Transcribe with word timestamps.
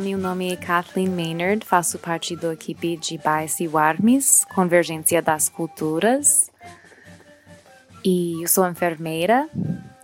Meu 0.00 0.16
nome 0.16 0.50
é 0.50 0.56
Kathleen 0.56 1.10
Maynard, 1.10 1.62
faço 1.62 1.98
parte 1.98 2.34
da 2.34 2.54
equipe 2.54 2.96
de 2.96 3.18
Bias 3.18 3.60
e 3.60 3.68
Warmis, 3.68 4.46
Convergência 4.46 5.20
das 5.20 5.50
Culturas. 5.50 6.50
E 8.02 8.42
eu 8.42 8.48
sou 8.48 8.66
enfermeira 8.66 9.46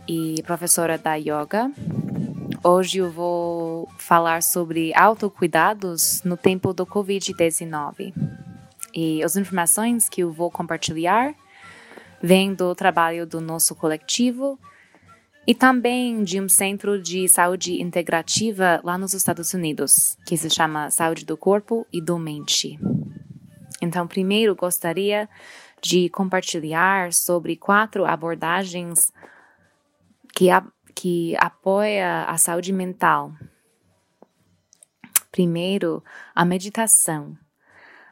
e 0.07 0.43
professora 0.43 0.99
da 0.99 1.15
yoga. 1.15 1.73
Hoje 2.63 2.99
eu 2.99 3.11
vou 3.11 3.89
falar 3.97 4.43
sobre 4.43 4.93
autocuidados 4.95 6.23
no 6.25 6.37
tempo 6.37 6.75
do 6.75 6.85
Covid-19. 6.85 8.13
E 8.95 9.25
as 9.25 9.35
informações 9.35 10.11
que 10.11 10.21
eu 10.21 10.31
vou 10.31 10.51
compartilhar 10.51 11.35
vêm 12.23 12.53
do 12.53 12.75
trabalho 12.75 13.27
do 13.27 13.41
nosso 13.41 13.75
coletivo 13.75 14.59
e 15.47 15.55
também 15.55 16.25
de 16.25 16.41
um 16.41 16.49
centro 16.49 17.01
de 17.01 17.29
saúde 17.29 17.81
integrativa 17.81 18.81
lá 18.83 18.99
nos 18.99 19.15
Estados 19.15 19.55
Unidos, 19.55 20.19
que 20.27 20.37
se 20.37 20.51
chama 20.51 20.91
Saúde 20.91 21.25
do 21.25 21.37
Corpo 21.37 21.87
e 21.93 22.01
do 22.01 22.19
Mente. 22.19 22.79
Então, 23.81 24.09
primeiro 24.09 24.57
gostaria 24.57 25.29
de 25.81 26.09
compartilhar 26.09 27.13
sobre 27.13 27.57
quatro 27.57 28.05
abordagens 28.05 29.13
que, 30.35 30.51
a, 30.51 30.67
que 30.95 31.37
apoia 31.37 32.25
a 32.25 32.37
saúde 32.39 32.73
mental. 32.73 33.33
Primeiro, 35.31 36.03
a 36.35 36.45
meditação. 36.45 37.37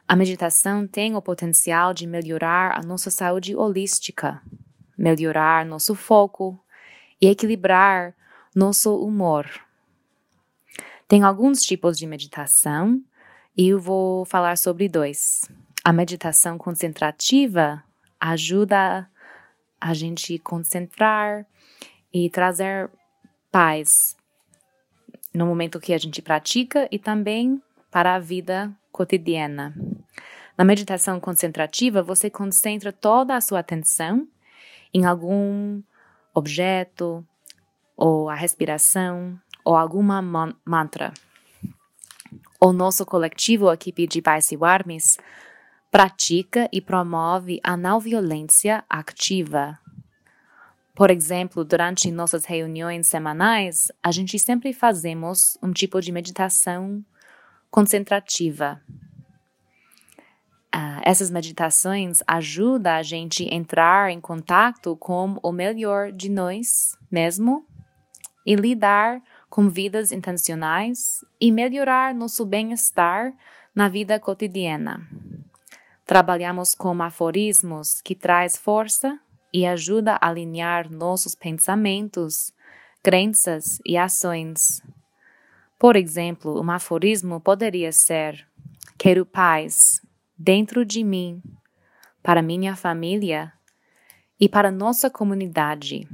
A 0.07 0.15
meditação 0.15 0.87
tem 0.87 1.15
o 1.15 1.21
potencial 1.21 1.93
de 1.93 2.07
melhorar 2.07 2.77
a 2.77 2.83
nossa 2.83 3.09
saúde 3.09 3.55
holística, 3.55 4.41
melhorar 4.97 5.65
nosso 5.65 5.95
foco, 5.95 6.63
e 7.25 7.27
equilibrar 7.27 8.13
nosso 8.55 8.95
humor. 8.95 9.49
Tem 11.07 11.23
alguns 11.23 11.63
tipos 11.63 11.97
de 11.97 12.05
meditação 12.05 13.01
e 13.57 13.69
eu 13.69 13.79
vou 13.79 14.25
falar 14.25 14.57
sobre 14.57 14.87
dois. 14.87 15.49
A 15.83 15.91
meditação 15.91 16.55
concentrativa 16.57 17.83
ajuda 18.19 19.09
a 19.81 19.93
gente 19.95 20.37
concentrar 20.37 21.47
e 22.13 22.29
trazer 22.29 22.91
paz 23.51 24.15
no 25.33 25.47
momento 25.47 25.79
que 25.79 25.93
a 25.93 25.97
gente 25.97 26.21
pratica 26.21 26.87
e 26.91 26.99
também 26.99 27.59
para 27.89 28.13
a 28.13 28.19
vida 28.19 28.71
cotidiana. 28.91 29.75
Na 30.55 30.63
meditação 30.63 31.19
concentrativa, 31.19 32.03
você 32.03 32.29
concentra 32.29 32.93
toda 32.93 33.35
a 33.35 33.41
sua 33.41 33.59
atenção 33.59 34.27
em 34.93 35.05
algum 35.05 35.81
objeto, 36.35 37.25
ou 37.95 38.29
a 38.29 38.35
respiração, 38.35 39.39
ou 39.63 39.75
alguma 39.75 40.21
man 40.21 40.53
mantra. 40.65 41.13
O 42.59 42.73
nosso 42.73 43.05
coletivo, 43.05 43.69
a 43.69 43.73
equipe 43.73 44.05
de 44.05 44.21
Pais 44.21 44.51
e 44.51 44.57
Warmis, 44.57 45.17
pratica 45.89 46.67
e 46.71 46.81
promove 46.81 47.59
a 47.63 47.77
não 47.77 47.99
violência 47.99 48.83
ativa. 48.89 49.79
Por 50.93 51.09
exemplo, 51.09 51.63
durante 51.63 52.11
nossas 52.11 52.45
reuniões 52.45 53.07
semanais, 53.07 53.91
a 54.01 54.11
gente 54.11 54.37
sempre 54.39 54.73
fazemos 54.73 55.57
um 55.61 55.71
tipo 55.71 56.01
de 56.01 56.11
meditação 56.11 57.03
concentrativa. 57.69 58.81
Uh, 60.75 60.99
essas 61.03 61.31
meditações 61.31 62.19
ajudam 62.27 62.95
a 62.95 63.01
gente 63.01 63.45
entrar 63.49 64.11
em 64.11 64.19
contato 64.19 64.97
com 64.97 65.39
o 65.41 65.49
melhor 65.49 66.11
de 66.11 66.29
nós 66.29 66.97
mesmo 67.09 67.65
e 68.45 68.55
lidar 68.55 69.21
com 69.49 69.69
vidas 69.69 70.11
intencionais 70.11 71.23
e 71.39 71.49
melhorar 71.49 72.13
nosso 72.13 72.45
bem-estar 72.45 73.33
na 73.73 73.87
vida 73.87 74.19
cotidiana. 74.19 75.07
Trabalhamos 76.05 76.75
com 76.75 77.01
aforismos 77.01 78.01
que 78.01 78.13
traz 78.13 78.57
força 78.57 79.17
e 79.53 79.65
ajuda 79.65 80.15
a 80.15 80.27
alinhar 80.27 80.91
nossos 80.91 81.35
pensamentos, 81.35 82.53
crenças 83.01 83.79
e 83.85 83.95
ações. 83.95 84.81
Por 85.79 85.95
exemplo, 85.95 86.61
um 86.61 86.69
aforismo 86.69 87.39
poderia 87.39 87.93
ser: 87.93 88.45
Quero 88.97 89.25
paz, 89.25 90.01
dentro 90.37 90.85
de 90.85 91.03
mim, 91.03 91.41
para 92.21 92.41
minha 92.41 92.75
família 92.75 93.53
e 94.39 94.49
para 94.49 94.71
nossa 94.71 95.09
comunidade. 95.09 96.07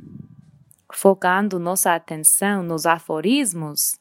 Focando 0.93 1.59
nossa 1.59 1.95
atenção 1.95 2.61
nos 2.63 2.85
aforismos, 2.85 3.99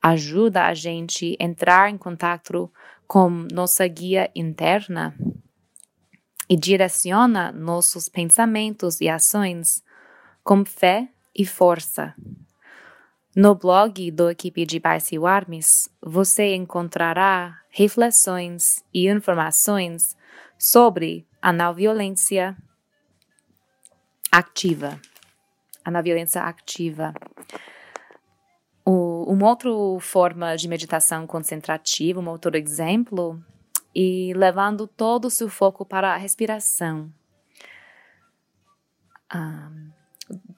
ajuda 0.00 0.66
a 0.66 0.74
gente 0.74 1.36
entrar 1.40 1.90
em 1.90 1.98
contato 1.98 2.70
com 3.06 3.28
nossa 3.50 3.86
guia 3.88 4.30
interna 4.34 5.16
e 6.48 6.56
direciona 6.56 7.50
nossos 7.50 8.08
pensamentos 8.08 9.00
e 9.00 9.08
ações 9.08 9.82
com 10.44 10.64
fé 10.64 11.08
e 11.34 11.44
força. 11.44 12.14
No 13.36 13.54
blog 13.54 14.10
do 14.10 14.30
equipe 14.30 14.66
de 14.66 14.80
Barcy 14.80 15.18
Warmis, 15.18 15.88
você 16.02 16.54
encontrará 16.54 17.60
reflexões 17.70 18.82
e 18.92 19.08
informações 19.08 20.16
sobre 20.58 21.26
a 21.40 21.52
não 21.52 21.72
violência 21.72 22.56
ativa. 24.30 25.00
A 25.84 25.90
não 25.90 26.02
violência 26.02 26.42
ativa. 26.42 27.14
O, 28.84 29.24
uma 29.32 29.48
outra 29.48 29.70
forma 30.00 30.56
de 30.56 30.68
meditação 30.68 31.26
concentrativa, 31.26 32.20
um 32.20 32.28
outro 32.28 32.56
exemplo, 32.56 33.42
e 33.94 34.32
levando 34.34 34.86
todo 34.86 35.26
o 35.26 35.30
seu 35.30 35.48
foco 35.48 35.84
para 35.84 36.14
a 36.14 36.16
respiração. 36.16 37.12
Um, 39.34 39.90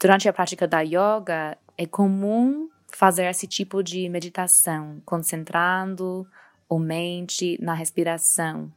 durante 0.01 0.29
a 0.29 0.33
prática 0.33 0.67
da 0.67 0.81
yoga, 0.81 1.59
é 1.77 1.87
comum 1.87 2.69
fazer 2.93 3.25
esse 3.25 3.47
tipo 3.47 3.83
de 3.83 4.09
meditação, 4.09 5.01
concentrando 5.05 6.27
a 6.71 6.79
mente 6.79 7.59
na 7.61 7.75
respiração. 7.75 8.73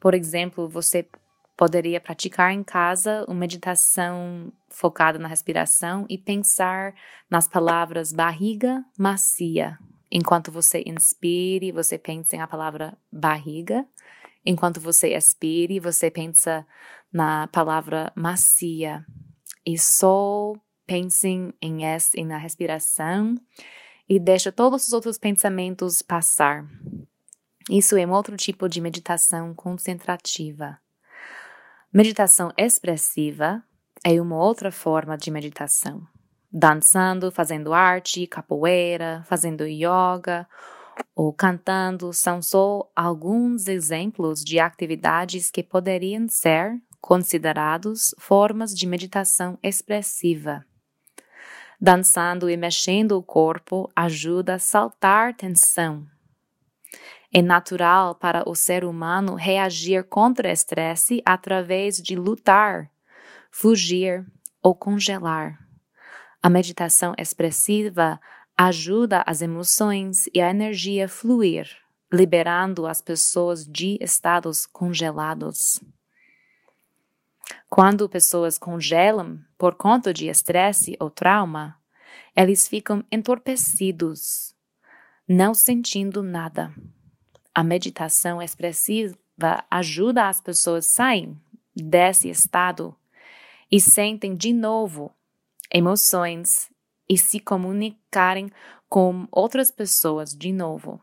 Por 0.00 0.14
exemplo, 0.14 0.68
você 0.68 1.06
poderia 1.56 2.00
praticar 2.00 2.52
em 2.52 2.62
casa 2.62 3.24
uma 3.26 3.40
meditação 3.40 4.52
focada 4.68 5.18
na 5.18 5.26
respiração 5.26 6.06
e 6.08 6.16
pensar 6.16 6.94
nas 7.30 7.48
palavras 7.48 8.12
barriga 8.12 8.84
macia. 8.96 9.78
Enquanto 10.10 10.50
você 10.50 10.82
inspire, 10.86 11.72
você 11.72 11.98
pensa 11.98 12.36
em 12.36 12.40
a 12.40 12.46
palavra 12.46 12.96
barriga. 13.12 13.86
Enquanto 14.44 14.80
você 14.80 15.14
expire, 15.14 15.80
você 15.80 16.10
pensa 16.10 16.66
na 17.12 17.46
palavra 17.48 18.12
macia. 18.14 19.04
E 19.66 19.78
só 19.78 20.54
pensem 20.86 21.52
em 21.60 21.84
essa, 21.84 22.18
na 22.24 22.38
respiração 22.38 23.34
e 24.08 24.18
deixa 24.18 24.50
todos 24.50 24.86
os 24.86 24.92
outros 24.92 25.18
pensamentos 25.18 26.00
passar. 26.00 26.66
Isso 27.70 27.96
é 27.96 28.06
um 28.06 28.12
outro 28.12 28.36
tipo 28.36 28.68
de 28.68 28.80
meditação 28.80 29.52
concentrativa. 29.54 30.78
Meditação 31.92 32.50
expressiva 32.56 33.62
é 34.04 34.20
uma 34.20 34.36
outra 34.36 34.70
forma 34.70 35.18
de 35.18 35.30
meditação. 35.30 36.06
Dançando, 36.50 37.30
fazendo 37.30 37.74
arte, 37.74 38.26
capoeira, 38.26 39.22
fazendo 39.26 39.66
yoga 39.66 40.48
ou 41.14 41.32
cantando 41.32 42.12
são 42.12 42.40
só 42.40 42.90
alguns 42.96 43.68
exemplos 43.68 44.42
de 44.42 44.58
atividades 44.58 45.50
que 45.50 45.62
poderiam 45.62 46.26
ser 46.28 46.80
considerados 47.00 48.14
formas 48.18 48.74
de 48.74 48.86
meditação 48.86 49.58
expressiva. 49.62 50.64
Dançando 51.80 52.50
e 52.50 52.56
mexendo 52.56 53.12
o 53.12 53.22
corpo 53.22 53.90
ajuda 53.94 54.54
a 54.54 54.58
saltar 54.58 55.34
tensão. 55.34 56.06
É 57.32 57.42
natural 57.42 58.14
para 58.14 58.48
o 58.48 58.54
ser 58.54 58.84
humano 58.84 59.34
reagir 59.34 60.04
contra 60.04 60.50
estresse 60.50 61.22
através 61.26 61.96
de 61.96 62.16
lutar, 62.16 62.90
fugir 63.50 64.26
ou 64.62 64.74
congelar. 64.74 65.58
A 66.42 66.48
meditação 66.48 67.14
expressiva 67.18 68.18
ajuda 68.56 69.22
as 69.26 69.42
emoções 69.42 70.28
e 70.32 70.40
a 70.40 70.48
energia 70.48 71.04
a 71.04 71.08
fluir, 71.08 71.68
liberando 72.10 72.86
as 72.86 73.02
pessoas 73.02 73.66
de 73.66 73.98
estados 74.00 74.64
congelados. 74.64 75.80
Quando 77.68 78.08
pessoas 78.08 78.56
congelam 78.56 79.38
por 79.58 79.74
conta 79.74 80.14
de 80.14 80.28
estresse 80.28 80.96
ou 80.98 81.10
trauma, 81.10 81.76
eles 82.34 82.66
ficam 82.66 83.04
entorpecidos, 83.12 84.54
não 85.28 85.52
sentindo 85.52 86.22
nada. 86.22 86.72
A 87.58 87.64
meditação 87.64 88.40
expressiva 88.40 89.18
ajuda 89.68 90.28
as 90.28 90.40
pessoas 90.40 90.86
a 90.86 90.90
saírem 90.90 91.36
desse 91.74 92.30
estado 92.30 92.94
e 93.68 93.80
sentem 93.80 94.36
de 94.36 94.52
novo 94.52 95.12
emoções 95.68 96.70
e 97.10 97.18
se 97.18 97.40
comunicarem 97.40 98.48
com 98.88 99.26
outras 99.32 99.72
pessoas 99.72 100.36
de 100.36 100.52
novo. 100.52 101.02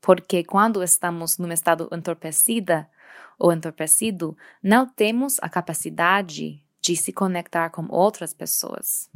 Porque 0.00 0.44
quando 0.44 0.80
estamos 0.80 1.38
num 1.38 1.50
estado 1.50 1.88
entorpecida 1.92 2.88
ou 3.36 3.52
entorpecido, 3.52 4.38
não 4.62 4.86
temos 4.86 5.40
a 5.42 5.48
capacidade 5.48 6.62
de 6.80 6.94
se 6.94 7.12
conectar 7.12 7.70
com 7.70 7.84
outras 7.90 8.32
pessoas. 8.32 9.10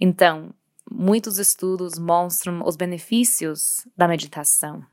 Então, 0.00 0.54
muitos 0.90 1.38
estudos 1.38 1.98
mostram 1.98 2.62
os 2.64 2.76
benefícios 2.76 3.86
da 3.96 4.08
meditação, 4.08 4.84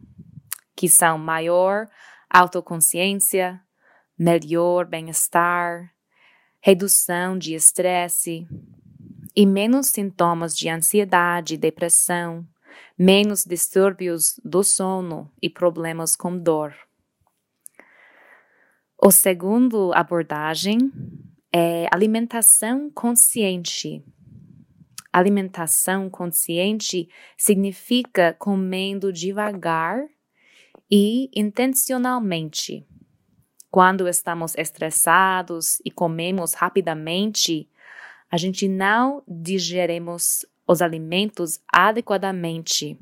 que 0.76 0.90
são 0.90 1.18
maior 1.18 1.88
autoconsciência, 2.30 3.62
melhor 4.18 4.86
bem-estar, 4.86 5.92
redução 6.60 7.38
de 7.38 7.54
estresse 7.54 8.48
e 9.36 9.46
menos 9.46 9.88
sintomas 9.88 10.58
de 10.58 10.70
ansiedade, 10.70 11.58
depressão, 11.58 12.48
menos 12.98 13.44
distúrbios 13.44 14.40
do 14.44 14.64
sono 14.64 15.32
e 15.42 15.50
problemas 15.50 16.16
com 16.16 16.38
dor. 16.38 16.74
O 19.02 19.12
segundo 19.12 19.92
abordagem 19.94 20.92
é 21.54 21.88
alimentação 21.92 22.90
consciente. 22.90 24.04
Alimentação 25.18 26.10
consciente 26.10 27.08
significa 27.38 28.36
comendo 28.38 29.14
devagar 29.14 30.06
e 30.92 31.30
intencionalmente. 31.34 32.86
Quando 33.72 34.10
estamos 34.10 34.58
estressados 34.58 35.82
e 35.86 35.90
comemos 35.90 36.54
rapidamente, 36.54 37.70
a 38.30 38.36
gente 38.36 38.68
não 38.68 39.24
digerimos 39.26 40.46
os 40.68 40.82
alimentos 40.82 41.62
adequadamente 41.66 43.00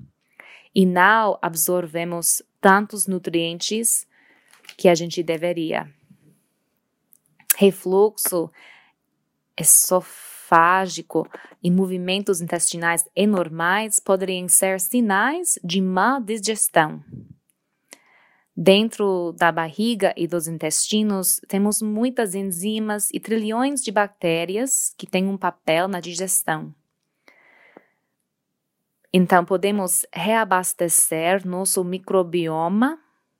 e 0.75 0.85
não 0.85 1.39
absorvemos 1.41 2.43
tantos 2.61 3.07
nutrientes 3.07 4.05
que 4.77 4.87
a 4.87 4.93
gente 4.93 5.23
deveria. 5.23 5.91
Refluxo 7.57 8.51
esofágico 10.53 11.27
e 11.61 11.71
movimentos 11.71 12.39
intestinais 12.39 13.07
anormais 13.17 13.99
poderiam 13.99 14.47
ser 14.47 14.79
sinais 14.79 15.57
de 15.63 15.81
má 15.81 16.19
digestão. 16.19 17.03
Dentro 18.55 19.33
da 19.33 19.51
barriga 19.51 20.13
e 20.15 20.27
dos 20.27 20.47
intestinos, 20.47 21.41
temos 21.47 21.81
muitas 21.81 22.35
enzimas 22.35 23.09
e 23.11 23.19
trilhões 23.19 23.81
de 23.81 23.91
bactérias 23.91 24.93
que 24.95 25.07
têm 25.07 25.27
um 25.27 25.37
papel 25.37 25.87
na 25.87 25.99
digestão. 25.99 26.73
Então, 29.11 29.43
podemos 29.43 30.05
reabastecer 30.13 31.47
nosso 31.47 31.83
microbioma, 31.83 32.99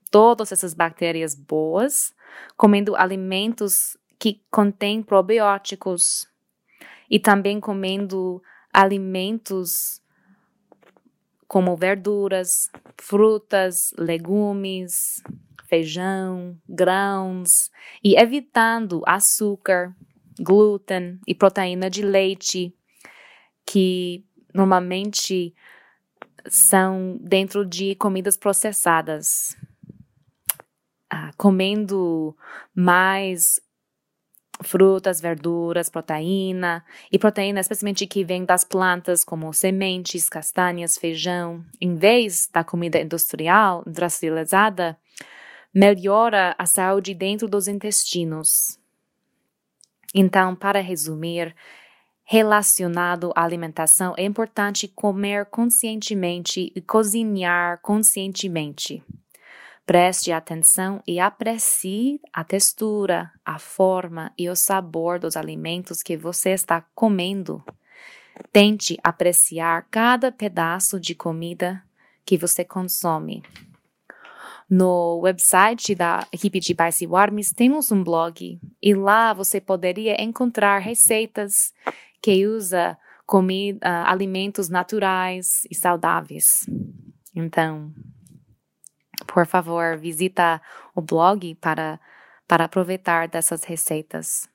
todas 0.09 0.51
essas 0.51 0.73
bactérias 0.73 1.35
boas, 1.35 2.13
comendo 2.57 2.95
alimentos 2.95 3.97
que 4.17 4.41
contêm 4.49 5.03
probióticos 5.03 6.27
e 7.13 7.19
também 7.19 7.59
comendo 7.59 8.41
alimentos 8.73 10.01
como 11.47 11.77
verduras, 11.77 12.71
frutas, 12.99 13.93
legumes, 13.95 15.21
feijão, 15.67 16.57
grãos 16.67 17.69
e 18.03 18.15
evitando 18.19 19.03
açúcar, 19.05 19.95
glúten 20.39 21.19
e 21.27 21.35
proteína 21.35 21.87
de 21.87 22.01
leite, 22.01 22.75
que 23.63 24.25
normalmente 24.51 25.53
são 26.49 27.19
dentro 27.21 27.63
de 27.63 27.93
comidas 27.93 28.35
processadas. 28.35 29.55
Ah, 31.07 31.29
comendo 31.37 32.35
mais 32.73 33.59
frutas, 34.61 35.19
verduras, 35.19 35.89
proteína, 35.89 36.83
e 37.11 37.17
proteína 37.17 37.59
especialmente 37.59 38.05
que 38.05 38.23
vem 38.23 38.45
das 38.45 38.63
plantas 38.63 39.23
como 39.23 39.51
sementes, 39.53 40.29
castanhas, 40.29 40.97
feijão, 40.97 41.65
em 41.81 41.95
vez 41.95 42.49
da 42.51 42.63
comida 42.63 42.99
industrial, 42.99 43.83
industrializada, 43.87 44.97
melhora 45.73 46.55
a 46.57 46.65
saúde 46.65 47.13
dentro 47.13 47.47
dos 47.47 47.67
intestinos. 47.67 48.79
Então, 50.13 50.55
para 50.55 50.79
resumir, 50.79 51.55
relacionado 52.23 53.31
à 53.35 53.43
alimentação, 53.43 54.13
é 54.15 54.23
importante 54.23 54.87
comer 54.87 55.47
conscientemente 55.47 56.71
e 56.75 56.81
cozinhar 56.81 57.79
conscientemente. 57.81 59.03
Preste 59.85 60.31
atenção 60.31 61.03
e 61.05 61.19
aprecie 61.19 62.21
a 62.31 62.41
textura, 62.43 63.29
a 63.43 63.59
forma 63.59 64.31
e 64.37 64.49
o 64.49 64.55
sabor 64.55 65.19
dos 65.19 65.35
alimentos 65.35 66.01
que 66.01 66.15
você 66.15 66.51
está 66.51 66.85
comendo. 66.95 67.61
Tente 68.51 68.97
apreciar 69.03 69.85
cada 69.91 70.31
pedaço 70.31 70.99
de 70.99 71.13
comida 71.13 71.83
que 72.25 72.37
você 72.37 72.63
consome. 72.63 73.43
No 74.69 75.19
website 75.19 75.93
da 75.93 76.25
equipe 76.31 76.61
de 76.61 76.73
Bice 76.73 77.05
Warmes 77.05 77.51
temos 77.51 77.91
um 77.91 78.01
blog 78.01 78.59
e 78.81 78.95
lá 78.95 79.33
você 79.33 79.59
poderia 79.59 80.21
encontrar 80.23 80.79
receitas 80.79 81.73
que 82.21 82.47
usa 82.47 82.97
comida, 83.25 84.07
alimentos 84.07 84.69
naturais 84.69 85.67
e 85.69 85.75
saudáveis. 85.75 86.65
Então, 87.35 87.93
por 89.33 89.47
favor, 89.47 89.97
visita 89.97 90.61
o 90.93 91.01
blog 91.01 91.55
para, 91.55 91.99
para 92.47 92.65
aproveitar 92.65 93.27
dessas 93.27 93.63
receitas. 93.63 94.47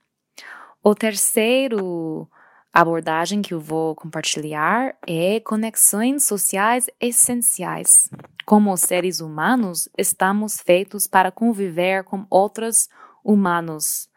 O 0.81 0.95
terceiro 0.95 2.31
abordagem 2.73 3.43
que 3.43 3.53
eu 3.53 3.61
vou 3.61 3.97
compartilhar 3.97 4.97
é 5.05 5.41
conexões 5.41 6.23
sociais 6.25 6.89
essenciais. 7.01 8.09
Como 8.47 8.77
seres 8.77 9.19
humanos, 9.19 9.89
estamos 9.99 10.61
feitos 10.61 11.09
para 11.09 11.33
conviver 11.33 12.05
com 12.05 12.25
outros 12.31 12.89
humanos, 13.25 14.09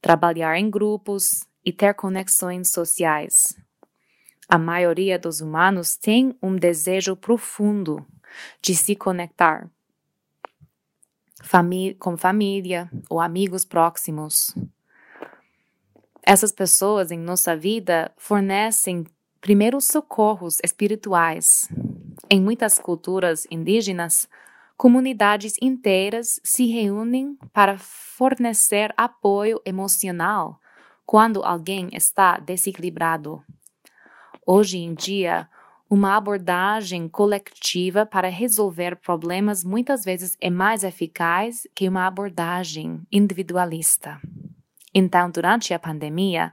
trabalhar 0.00 0.56
em 0.58 0.70
grupos 0.70 1.44
e 1.64 1.72
ter 1.72 1.92
conexões 1.94 2.70
sociais. 2.70 3.58
A 4.48 4.58
maioria 4.58 5.18
dos 5.18 5.40
humanos 5.40 5.96
tem 5.96 6.38
um 6.40 6.54
desejo 6.54 7.16
profundo 7.16 8.06
de 8.62 8.76
se 8.76 8.94
conectar 8.94 9.68
com 11.98 12.16
família 12.16 12.90
ou 13.08 13.20
amigos 13.20 13.64
próximos. 13.64 14.54
Essas 16.22 16.52
pessoas 16.52 17.10
em 17.10 17.18
nossa 17.18 17.56
vida 17.56 18.12
fornecem 18.16 19.06
primeiros 19.40 19.86
socorros 19.86 20.58
espirituais. 20.62 21.68
Em 22.28 22.40
muitas 22.40 22.78
culturas 22.78 23.46
indígenas, 23.50 24.28
comunidades 24.76 25.54
inteiras 25.62 26.38
se 26.44 26.66
reúnem 26.66 27.38
para 27.52 27.78
fornecer 27.78 28.92
apoio 28.96 29.60
emocional 29.64 30.60
quando 31.06 31.42
alguém 31.42 31.88
está 31.92 32.38
desequilibrado. 32.38 33.42
Hoje 34.46 34.78
em 34.78 34.92
dia, 34.94 35.48
uma 35.90 36.16
abordagem 36.16 37.08
coletiva 37.08 38.04
para 38.04 38.28
resolver 38.28 38.96
problemas 38.96 39.64
muitas 39.64 40.04
vezes 40.04 40.36
é 40.40 40.50
mais 40.50 40.84
eficaz 40.84 41.66
que 41.74 41.88
uma 41.88 42.06
abordagem 42.06 43.00
individualista. 43.10 44.20
Então, 44.94 45.30
durante 45.30 45.72
a 45.72 45.78
pandemia, 45.78 46.52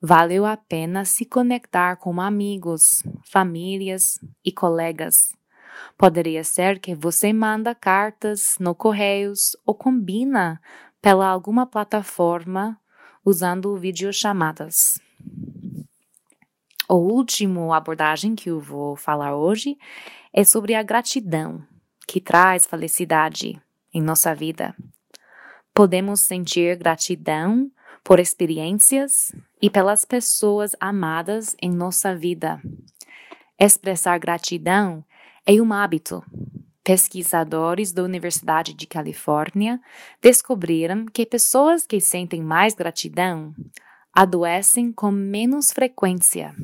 valeu 0.00 0.46
a 0.46 0.56
pena 0.56 1.04
se 1.04 1.24
conectar 1.24 1.96
com 1.96 2.20
amigos, 2.20 3.02
famílias 3.24 4.20
e 4.44 4.52
colegas. 4.52 5.32
Poderia 5.96 6.44
ser 6.44 6.78
que 6.78 6.94
você 6.94 7.32
manda 7.32 7.74
cartas 7.74 8.56
no 8.60 8.74
correios 8.74 9.56
ou 9.66 9.74
combina 9.74 10.60
pela 11.02 11.26
alguma 11.26 11.66
plataforma 11.66 12.78
usando 13.24 13.76
videochamadas. 13.76 15.00
O 16.90 16.94
último 16.94 17.74
abordagem 17.74 18.34
que 18.34 18.48
eu 18.48 18.58
vou 18.58 18.96
falar 18.96 19.36
hoje 19.36 19.76
é 20.32 20.42
sobre 20.42 20.74
a 20.74 20.82
gratidão, 20.82 21.62
que 22.06 22.18
traz 22.18 22.64
felicidade 22.64 23.60
em 23.92 24.00
nossa 24.00 24.34
vida. 24.34 24.74
Podemos 25.74 26.20
sentir 26.20 26.78
gratidão 26.78 27.70
por 28.02 28.18
experiências 28.18 29.30
e 29.60 29.68
pelas 29.68 30.06
pessoas 30.06 30.74
amadas 30.80 31.54
em 31.60 31.70
nossa 31.70 32.16
vida. 32.16 32.58
Expressar 33.60 34.18
gratidão 34.18 35.04
é 35.44 35.60
um 35.60 35.74
hábito. 35.74 36.24
Pesquisadores 36.82 37.92
da 37.92 38.02
Universidade 38.02 38.72
de 38.72 38.86
Califórnia 38.86 39.78
descobriram 40.22 41.04
que 41.04 41.26
pessoas 41.26 41.86
que 41.86 42.00
sentem 42.00 42.42
mais 42.42 42.74
gratidão 42.74 43.54
adoecem 44.14 44.92
com 44.92 45.10
menos 45.10 45.72
frequência. 45.72 46.54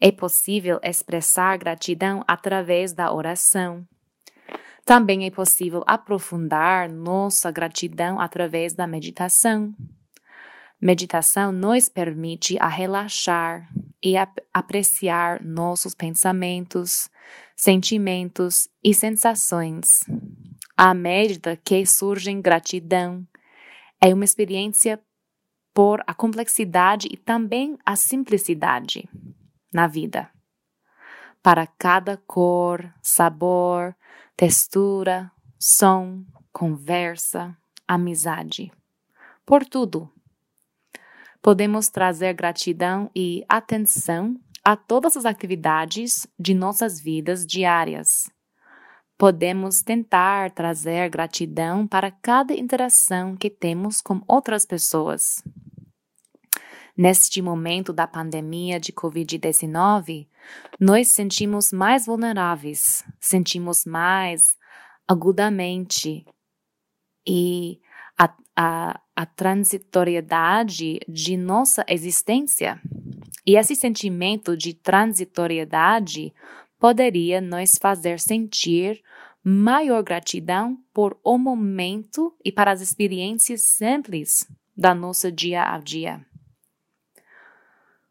É 0.00 0.10
possível 0.10 0.80
expressar 0.82 1.56
gratidão 1.58 2.24
através 2.26 2.92
da 2.92 3.12
oração. 3.12 3.86
Também 4.84 5.26
é 5.26 5.30
possível 5.30 5.84
aprofundar 5.86 6.90
nossa 6.90 7.50
gratidão 7.52 8.18
através 8.18 8.74
da 8.74 8.86
meditação. 8.86 9.72
Meditação 10.80 11.52
nos 11.52 11.88
permite 11.88 12.58
a 12.58 12.66
relaxar 12.66 13.68
e 14.02 14.14
apreciar 14.52 15.40
nossos 15.44 15.94
pensamentos, 15.94 17.08
sentimentos 17.54 18.68
e 18.82 18.92
sensações. 18.92 20.00
À 20.76 20.92
medida 20.92 21.56
que 21.56 21.86
surge 21.86 22.34
gratidão, 22.34 23.24
é 24.00 24.12
uma 24.12 24.24
experiência 24.24 24.98
por 25.74 26.02
a 26.06 26.14
complexidade 26.14 27.08
e 27.10 27.16
também 27.16 27.78
a 27.84 27.96
simplicidade 27.96 29.08
na 29.72 29.86
vida. 29.86 30.30
Para 31.42 31.66
cada 31.66 32.16
cor, 32.16 32.92
sabor, 33.02 33.96
textura, 34.36 35.30
som, 35.58 36.24
conversa, 36.52 37.56
amizade. 37.88 38.70
Por 39.44 39.64
tudo. 39.64 40.12
Podemos 41.40 41.88
trazer 41.88 42.34
gratidão 42.34 43.10
e 43.16 43.44
atenção 43.48 44.38
a 44.64 44.76
todas 44.76 45.16
as 45.16 45.24
atividades 45.24 46.26
de 46.38 46.54
nossas 46.54 47.00
vidas 47.00 47.44
diárias. 47.44 48.30
Podemos 49.22 49.82
tentar 49.82 50.50
trazer 50.50 51.08
gratidão 51.08 51.86
para 51.86 52.10
cada 52.10 52.54
interação 52.54 53.36
que 53.36 53.48
temos 53.48 54.00
com 54.00 54.20
outras 54.26 54.66
pessoas. 54.66 55.40
Neste 56.96 57.40
momento 57.40 57.92
da 57.92 58.08
pandemia 58.08 58.80
de 58.80 58.92
Covid-19, 58.92 60.26
nós 60.80 61.06
sentimos 61.10 61.70
mais 61.70 62.06
vulneráveis, 62.06 63.04
sentimos 63.20 63.84
mais 63.84 64.56
agudamente 65.06 66.26
e 67.24 67.78
a, 68.18 68.34
a, 68.56 69.00
a 69.14 69.24
transitoriedade 69.24 70.98
de 71.08 71.36
nossa 71.36 71.84
existência. 71.88 72.82
E 73.46 73.56
esse 73.56 73.76
sentimento 73.76 74.56
de 74.56 74.74
transitoriedade 74.74 76.34
poderia 76.82 77.40
nos 77.40 77.78
fazer 77.80 78.18
sentir 78.18 79.00
maior 79.44 80.02
gratidão 80.02 80.78
por 80.92 81.18
o 81.24 81.36
momento 81.36 82.34
e 82.44 82.52
para 82.52 82.70
as 82.70 82.80
experiências 82.80 83.62
simples 83.62 84.46
da 84.76 84.94
nossa 84.94 85.30
dia 85.30 85.64
a 85.64 85.78
dia. 85.78 86.24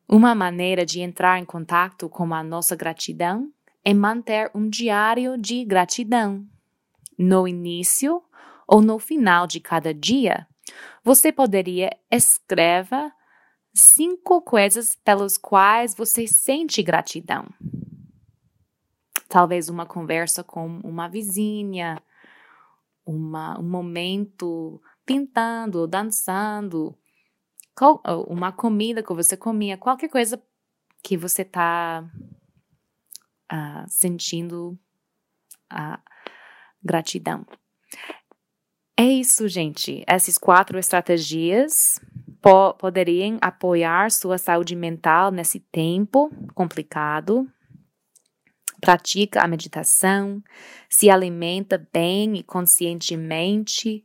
Uma 0.07 0.35
maneira 0.35 0.85
de 0.85 0.99
entrar 0.99 1.39
em 1.39 1.45
contato 1.45 2.09
com 2.09 2.33
a 2.33 2.43
nossa 2.43 2.75
gratidão 2.75 3.49
é 3.83 3.93
manter 3.93 4.51
um 4.53 4.69
diário 4.69 5.37
de 5.37 5.63
gratidão. 5.63 6.45
No 7.17 7.47
início 7.47 8.21
ou 8.67 8.81
no 8.81 8.99
final 8.99 9.47
de 9.47 9.59
cada 9.59 9.93
dia, 9.93 10.45
você 11.03 11.31
poderia 11.31 11.89
escrever 12.11 13.11
cinco 13.73 14.41
coisas 14.41 14.95
pelas 14.95 15.37
quais 15.37 15.95
você 15.95 16.27
sente 16.27 16.83
gratidão. 16.83 17.47
Talvez 19.31 19.69
uma 19.69 19.85
conversa 19.85 20.43
com 20.43 20.81
uma 20.83 21.07
vizinha, 21.07 21.97
uma, 23.05 23.57
um 23.57 23.63
momento 23.63 24.81
pintando 25.05 25.87
dançando, 25.87 26.93
uma 28.27 28.51
comida 28.51 29.01
que 29.01 29.13
você 29.13 29.37
comia, 29.37 29.77
qualquer 29.77 30.09
coisa 30.09 30.37
que 31.01 31.15
você 31.15 31.43
está 31.43 32.03
uh, 32.03 32.35
ah, 33.47 33.85
sentindo 33.87 34.77
a 35.69 35.97
gratidão. 36.83 37.45
É 38.97 39.05
isso, 39.05 39.47
gente. 39.47 40.03
Essas 40.05 40.37
quatro 40.37 40.77
estratégias 40.77 42.01
po 42.41 42.73
poderiam 42.73 43.37
apoiar 43.41 44.11
sua 44.11 44.37
saúde 44.37 44.75
mental 44.75 45.31
nesse 45.31 45.61
tempo 45.61 46.29
complicado. 46.53 47.49
Pratica 48.81 49.41
a 49.41 49.47
meditação, 49.47 50.43
se 50.89 51.09
alimenta 51.09 51.87
bem 51.93 52.37
e 52.37 52.43
conscientemente, 52.43 54.03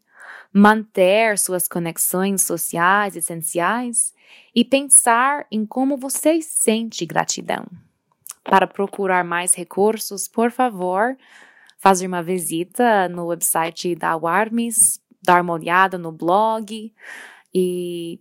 manter 0.52 1.38
suas 1.38 1.66
conexões 1.66 2.42
sociais 2.42 3.16
essenciais 3.16 4.14
e 4.54 4.64
pensar 4.64 5.47
em 5.50 5.64
como 5.64 5.97
você 5.97 6.40
sente 6.42 7.06
gratidão. 7.06 7.66
Para 8.45 8.66
procurar 8.66 9.25
mais 9.25 9.54
recursos, 9.54 10.28
por 10.28 10.50
favor, 10.50 11.16
fazer 11.78 12.06
uma 12.06 12.23
visita 12.23 13.09
no 13.09 13.26
website 13.26 13.95
da 13.95 14.14
Warmis, 14.14 15.00
dar 15.23 15.42
uma 15.42 15.54
olhada 15.54 15.99
no 15.99 16.12
blog 16.12 16.92
e 17.52 18.21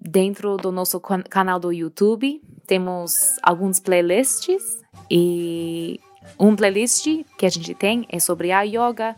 dentro 0.00 0.56
do 0.56 0.70
nosso 0.70 1.00
canal 1.00 1.58
do 1.58 1.72
YouTube 1.72 2.40
temos 2.66 3.36
alguns 3.42 3.78
playlists 3.78 4.82
e 5.10 6.00
um 6.38 6.54
playlist 6.56 7.06
que 7.38 7.46
a 7.46 7.48
gente 7.48 7.74
tem 7.74 8.06
é 8.10 8.18
sobre 8.18 8.52
a 8.52 8.62
yoga, 8.62 9.16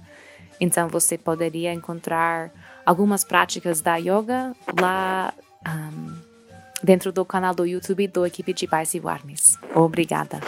então 0.60 0.88
você 0.88 1.16
poderia 1.16 1.72
encontrar 1.72 2.50
algumas 2.84 3.24
práticas 3.24 3.80
da 3.80 3.96
yoga 3.96 4.54
lá 4.80 5.32
um, 5.66 6.16
dentro 6.82 7.12
do 7.12 7.24
canal 7.24 7.54
do 7.54 7.66
YouTube 7.66 8.06
do 8.08 8.26
equipe 8.26 8.52
de 8.52 8.66
Pais 8.66 8.94
e 8.94 9.00
Warnes. 9.00 9.56
Obrigada. 9.74 10.40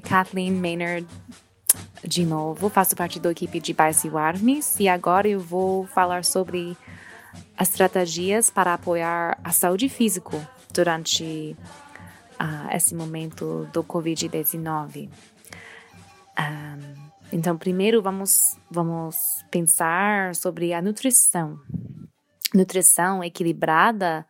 Kathleen 0.00 0.52
Maynard 0.52 1.06
de 2.04 2.24
novo, 2.24 2.68
faço 2.68 2.94
parte 2.96 3.18
da 3.18 3.30
equipe 3.30 3.60
de 3.60 3.74
Base 3.74 4.08
Armis 4.16 4.78
e 4.78 4.88
agora 4.88 5.28
eu 5.28 5.40
vou 5.40 5.86
falar 5.86 6.24
sobre 6.24 6.76
as 7.56 7.70
estratégias 7.70 8.50
para 8.50 8.74
apoiar 8.74 9.38
a 9.42 9.50
saúde 9.50 9.88
física 9.88 10.48
durante 10.72 11.56
uh, 12.40 12.74
esse 12.74 12.94
momento 12.94 13.68
do 13.72 13.82
Covid-19. 13.82 15.10
Um, 16.38 17.08
então, 17.32 17.58
primeiro 17.58 18.00
vamos, 18.00 18.56
vamos 18.70 19.44
pensar 19.50 20.34
sobre 20.34 20.72
a 20.72 20.80
nutrição. 20.80 21.58
Nutrição 22.54 23.22
equilibrada 23.22 24.24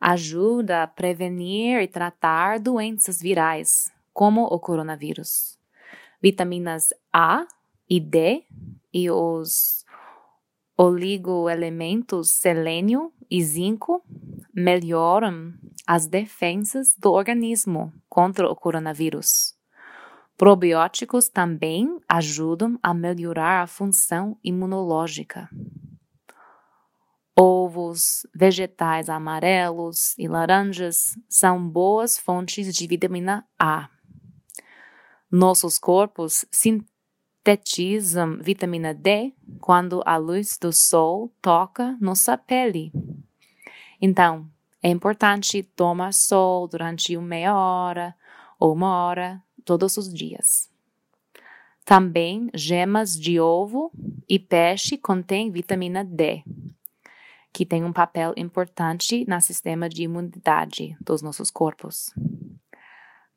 ajuda 0.00 0.82
a 0.82 0.86
prevenir 0.86 1.80
e 1.80 1.86
tratar 1.86 2.58
doenças 2.58 3.20
virais, 3.20 3.92
como 4.12 4.44
o 4.44 4.58
coronavírus. 4.58 5.58
Vitaminas 6.20 6.90
A 7.12 7.46
e 7.88 7.98
D 7.98 8.44
e 8.92 9.10
os 9.10 9.84
oligoelementos 10.76 12.30
selênio 12.30 13.12
e 13.30 13.42
zinco 13.42 14.02
melhoram 14.54 15.52
as 15.86 16.06
defesas 16.06 16.94
do 16.96 17.12
organismo 17.12 17.92
contra 18.08 18.48
o 18.48 18.54
coronavírus. 18.54 19.54
Probióticos 20.36 21.28
também 21.28 22.00
ajudam 22.08 22.78
a 22.82 22.94
melhorar 22.94 23.62
a 23.62 23.66
função 23.66 24.38
imunológica 24.42 25.48
ovos, 27.36 28.26
vegetais 28.34 29.08
amarelos 29.08 30.16
e 30.18 30.28
laranjas 30.28 31.16
são 31.28 31.66
boas 31.66 32.18
fontes 32.18 32.74
de 32.74 32.86
vitamina 32.86 33.44
A. 33.58 33.88
Nossos 35.34 35.78
corpos 35.78 36.44
sintetizam 36.52 38.36
vitamina 38.42 38.92
D 38.92 39.32
quando 39.62 40.02
a 40.04 40.18
luz 40.18 40.58
do 40.60 40.70
sol 40.74 41.32
toca 41.40 41.96
nossa 41.98 42.36
pele. 42.36 42.92
Então, 43.98 44.46
é 44.82 44.90
importante 44.90 45.62
tomar 45.62 46.12
sol 46.12 46.68
durante 46.68 47.16
uma 47.16 47.26
meia 47.26 47.56
hora 47.56 48.14
ou 48.60 48.74
uma 48.74 48.94
hora 48.94 49.42
todos 49.64 49.96
os 49.96 50.12
dias. 50.12 50.70
Também 51.82 52.50
gemas 52.52 53.18
de 53.18 53.40
ovo 53.40 53.90
e 54.28 54.38
peixe 54.38 54.98
contêm 54.98 55.50
vitamina 55.50 56.04
D, 56.04 56.44
que 57.50 57.64
tem 57.64 57.84
um 57.84 57.92
papel 57.92 58.34
importante 58.36 59.24
no 59.26 59.40
sistema 59.40 59.88
de 59.88 60.02
imunidade 60.02 60.94
dos 61.00 61.22
nossos 61.22 61.50
corpos. 61.50 62.12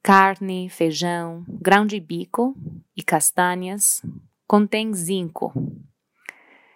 Carne, 0.05 0.69
feijão, 0.69 1.43
grão 1.47 1.83
de 1.83 1.99
bico 1.99 2.55
e 2.95 3.01
castanhas 3.01 4.03
contêm 4.47 4.93
zinco. 4.93 5.51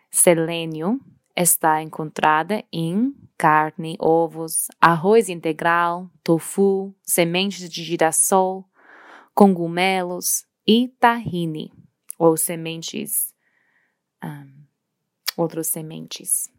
Selênio 0.10 1.00
está 1.36 1.80
encontrada 1.84 2.64
em 2.74 3.14
carne, 3.38 3.96
ovos, 4.00 4.66
arroz 4.82 5.30
integral, 5.30 6.10
tofu, 6.24 6.92
sementes 7.04 7.70
de 7.70 7.84
girassol, 7.84 8.68
cogumelos 9.36 10.44
e 10.66 10.88
tahine, 11.00 11.72
ou 12.18 12.36
sementes, 12.36 13.32
um, 14.24 14.64
outras 15.38 15.68
sementes. 15.68 16.50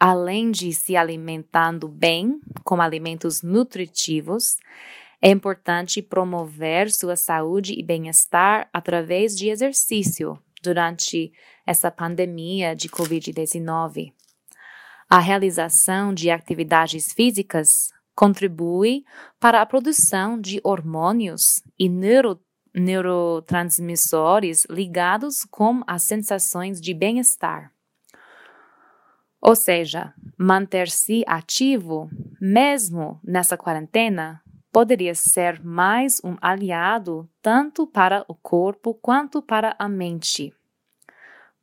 Além 0.00 0.50
de 0.50 0.72
se 0.72 0.96
alimentando 0.96 1.86
bem 1.86 2.40
com 2.64 2.82
alimentos 2.82 3.42
nutritivos, 3.42 4.58
é 5.24 5.30
importante 5.30 6.02
promover 6.02 6.92
sua 6.92 7.16
saúde 7.16 7.72
e 7.72 7.82
bem-estar 7.82 8.68
através 8.70 9.34
de 9.34 9.48
exercício 9.48 10.38
durante 10.62 11.32
essa 11.66 11.90
pandemia 11.90 12.76
de 12.76 12.90
Covid-19. 12.90 14.12
A 15.08 15.18
realização 15.18 16.12
de 16.12 16.30
atividades 16.30 17.10
físicas 17.10 17.90
contribui 18.14 19.02
para 19.40 19.62
a 19.62 19.66
produção 19.66 20.38
de 20.38 20.60
hormônios 20.62 21.62
e 21.78 21.88
neuro, 21.88 22.38
neurotransmissores 22.74 24.66
ligados 24.68 25.46
com 25.50 25.80
as 25.86 26.02
sensações 26.02 26.78
de 26.78 26.92
bem-estar. 26.92 27.72
Ou 29.40 29.56
seja, 29.56 30.12
manter-se 30.36 31.24
ativo, 31.26 32.10
mesmo 32.38 33.18
nessa 33.24 33.56
quarentena, 33.56 34.43
poderia 34.74 35.14
ser 35.14 35.64
mais 35.64 36.20
um 36.24 36.36
aliado 36.42 37.30
tanto 37.40 37.86
para 37.86 38.24
o 38.26 38.34
corpo 38.34 38.92
quanto 38.92 39.40
para 39.40 39.76
a 39.78 39.88
mente. 39.88 40.52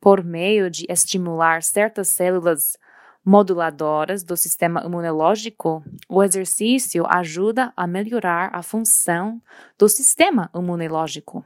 Por 0.00 0.24
meio 0.24 0.70
de 0.70 0.86
estimular 0.88 1.62
certas 1.62 2.08
células 2.08 2.78
moduladoras 3.22 4.24
do 4.24 4.34
sistema 4.34 4.82
imunológico, 4.82 5.84
o 6.08 6.22
exercício 6.22 7.04
ajuda 7.06 7.70
a 7.76 7.86
melhorar 7.86 8.48
a 8.50 8.62
função 8.62 9.42
do 9.78 9.90
sistema 9.90 10.48
imunológico. 10.54 11.44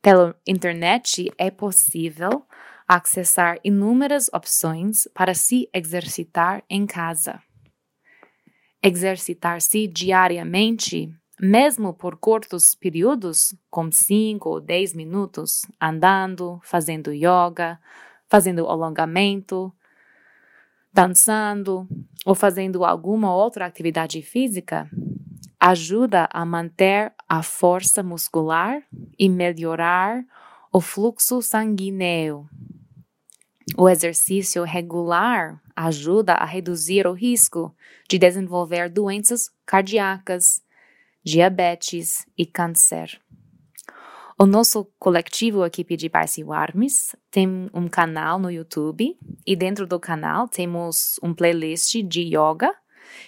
Pela 0.00 0.34
internet 0.46 1.30
é 1.36 1.50
possível 1.50 2.46
acessar 2.88 3.58
inúmeras 3.62 4.30
opções 4.32 5.06
para 5.12 5.34
se 5.34 5.68
exercitar 5.74 6.64
em 6.70 6.86
casa. 6.86 7.42
Exercitar-se 8.86 9.88
diariamente, 9.88 11.12
mesmo 11.40 11.92
por 11.92 12.16
curtos 12.16 12.72
períodos, 12.76 13.52
como 13.68 13.90
5 13.90 14.48
ou 14.48 14.60
10 14.60 14.94
minutos, 14.94 15.62
andando, 15.80 16.60
fazendo 16.62 17.12
yoga, 17.12 17.80
fazendo 18.28 18.68
alongamento, 18.68 19.72
dançando 20.92 21.88
ou 22.24 22.32
fazendo 22.32 22.84
alguma 22.84 23.34
outra 23.34 23.66
atividade 23.66 24.22
física, 24.22 24.88
ajuda 25.58 26.28
a 26.32 26.44
manter 26.44 27.12
a 27.28 27.42
força 27.42 28.04
muscular 28.04 28.80
e 29.18 29.28
melhorar 29.28 30.24
o 30.72 30.80
fluxo 30.80 31.42
sanguíneo. 31.42 32.48
O 33.76 33.88
exercício 33.88 34.62
regular 34.62 35.60
ajuda 35.76 36.32
a 36.32 36.44
reduzir 36.44 37.06
o 37.06 37.12
risco 37.12 37.74
de 38.08 38.18
desenvolver 38.18 38.88
doenças 38.88 39.50
cardíacas, 39.66 40.62
diabetes 41.22 42.26
e 42.36 42.46
câncer. 42.46 43.20
O 44.38 44.44
nosso 44.44 44.86
coletivo 44.98 45.64
Equipe 45.64 45.96
de 45.96 46.08
Paz 46.08 46.36
e 46.36 46.44
Warmes 46.44 47.14
tem 47.30 47.70
um 47.72 47.88
canal 47.88 48.38
no 48.38 48.50
YouTube 48.50 49.16
e 49.46 49.56
dentro 49.56 49.86
do 49.86 50.00
canal 50.00 50.48
temos 50.48 51.18
um 51.22 51.32
playlist 51.32 52.02
de 52.02 52.22
yoga. 52.22 52.74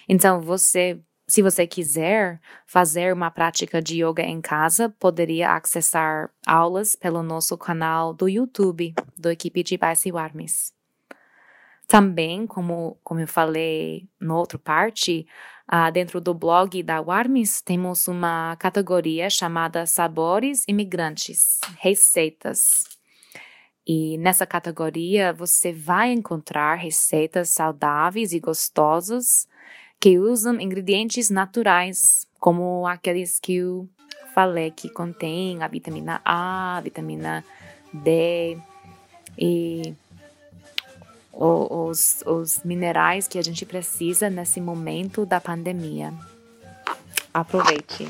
Então 0.07 0.41
você 0.41 0.99
se 1.27 1.43
você 1.43 1.67
quiser 1.67 2.41
fazer 2.65 3.13
uma 3.13 3.29
prática 3.29 3.79
de 3.79 4.03
yoga 4.03 4.23
em 4.23 4.41
casa, 4.41 4.89
poderia 4.99 5.55
acessar 5.55 6.31
aulas 6.43 6.95
pelo 6.95 7.21
nosso 7.21 7.55
canal 7.55 8.15
do 8.15 8.27
YouTube 8.27 8.95
do 9.15 9.29
Equipe 9.29 9.61
de 9.61 9.77
Base 9.77 10.11
Warmes. 10.11 10.78
Também, 11.89 12.45
como, 12.45 12.99
como 13.03 13.19
eu 13.19 13.27
falei 13.27 14.07
no 14.21 14.35
outra 14.35 14.59
parte, 14.59 15.25
uh, 15.67 15.91
dentro 15.91 16.21
do 16.21 16.35
blog 16.35 16.83
da 16.83 17.01
Warmes 17.01 17.63
temos 17.63 18.07
uma 18.07 18.55
categoria 18.57 19.27
chamada 19.27 19.87
Sabores 19.87 20.63
Imigrantes, 20.67 21.59
Receitas. 21.79 22.83
E 23.87 24.19
nessa 24.19 24.45
categoria 24.45 25.33
você 25.33 25.73
vai 25.73 26.11
encontrar 26.11 26.75
receitas 26.75 27.49
saudáveis 27.49 28.33
e 28.33 28.39
gostosas 28.39 29.47
que 29.99 30.19
usam 30.19 30.61
ingredientes 30.61 31.31
naturais, 31.31 32.27
como 32.39 32.85
aqueles 32.85 33.39
que 33.39 33.55
eu 33.55 33.89
falei 34.35 34.69
que 34.69 34.89
contém 34.89 35.63
a 35.63 35.67
vitamina 35.67 36.21
A, 36.23 36.77
a 36.77 36.81
vitamina 36.81 37.43
D 37.91 38.59
e 39.35 39.95
os, 41.31 42.23
os 42.25 42.61
minerais 42.63 43.27
que 43.27 43.37
a 43.37 43.41
gente 43.41 43.65
precisa 43.65 44.29
nesse 44.29 44.59
momento 44.59 45.25
da 45.25 45.39
pandemia. 45.39 46.13
Aproveite. 47.33 48.07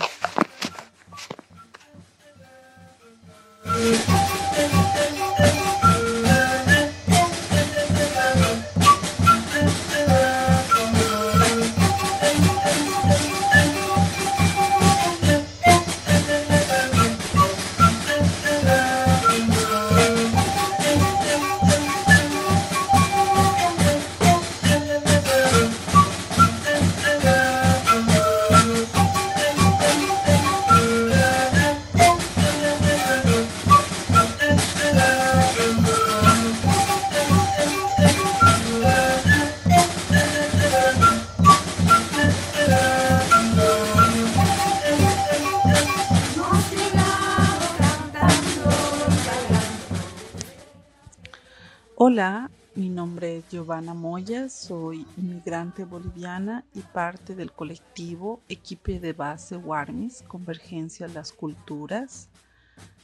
Hola, 52.20 52.52
mi 52.76 52.90
nombre 52.90 53.38
es 53.38 53.46
Giovanna 53.50 53.94
Moya, 53.94 54.50
soy 54.50 55.08
inmigrante 55.16 55.86
boliviana 55.86 56.66
y 56.74 56.82
parte 56.82 57.34
del 57.34 57.54
colectivo 57.54 58.42
Equipe 58.50 59.00
de 59.00 59.14
Base 59.14 59.56
Warmis, 59.56 60.22
Convergencia 60.28 61.06
a 61.06 61.10
las 61.10 61.32
Culturas. 61.32 62.28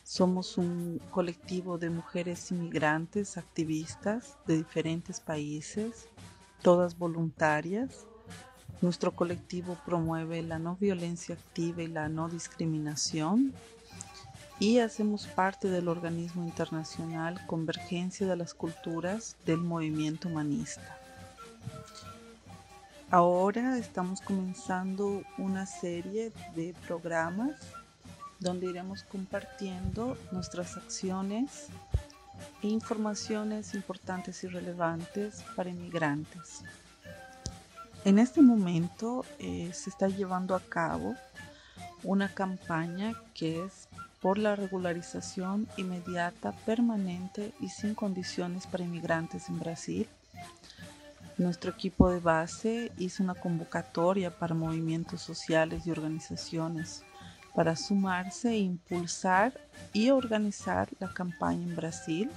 Somos 0.04 0.58
un 0.58 1.00
colectivo 1.12 1.78
de 1.78 1.92
mujeres 1.92 2.52
inmigrantes, 2.52 3.38
activistas 3.38 4.38
de 4.48 4.58
diferentes 4.58 5.22
países, 5.22 6.10
todas 6.62 6.98
voluntarias. 6.98 8.08
Nuestro 8.82 9.12
colectivo 9.16 9.78
promueve 9.86 10.44
la 10.44 10.60
no 10.60 10.76
violencia 10.76 11.36
activa 11.36 11.84
y 11.84 11.88
la 11.88 12.10
no 12.10 12.28
discriminación 12.28 13.54
y 14.60 14.80
hacemos 14.80 15.28
parte 15.28 15.70
del 15.70 15.88
organismo 15.88 16.44
internacional 16.44 17.46
Convergencia 17.46 18.26
de 18.26 18.38
las 18.38 18.54
Culturas 18.54 19.36
del 19.46 19.58
Movimiento 19.58 20.30
Humanista. 20.30 20.98
Ahora 23.12 23.78
estamos 23.78 24.22
comenzando 24.22 25.24
una 25.38 25.66
serie 25.66 26.32
de 26.56 26.74
programas 26.88 27.56
donde 28.40 28.68
iremos 28.68 29.04
compartiendo 29.04 30.18
nuestras 30.32 30.78
acciones 30.78 31.68
e 32.62 32.68
informaciones 32.68 33.74
importantes 33.74 34.44
y 34.44 34.48
relevantes 34.48 35.44
para 35.56 35.70
inmigrantes. 35.70 36.62
En 38.06 38.20
este 38.20 38.42
momento 38.42 39.26
eh, 39.40 39.72
se 39.74 39.90
está 39.90 40.08
llevando 40.08 40.56
a 40.56 40.60
cabo 40.60 41.16
una 42.04 42.30
campaña 42.30 43.14
que 43.34 43.64
es 43.64 43.85
por 44.26 44.40
la 44.40 44.56
regularización 44.56 45.68
inmediata, 45.78 46.52
permanente 46.66 47.54
y 47.60 47.70
sin 47.70 47.94
condiciones 47.94 48.66
para 48.66 48.84
inmigrantes 48.84 49.50
en 49.50 49.60
Brasil. 49.60 50.08
Nuestro 51.38 51.70
equipo 51.70 52.10
de 52.10 52.20
base 52.20 52.92
hizo 52.98 53.22
una 53.22 53.36
convocatoria 53.36 54.36
para 54.36 54.56
movimientos 54.56 55.22
sociales 55.22 55.86
y 55.86 55.92
organizaciones 55.92 57.04
para 57.54 57.76
sumarse 57.76 58.58
impulsar 58.58 59.54
y 59.94 60.10
organizar 60.10 60.90
la 61.00 61.14
campaña 61.14 61.62
en 61.62 61.76
Brasil, 61.76 62.32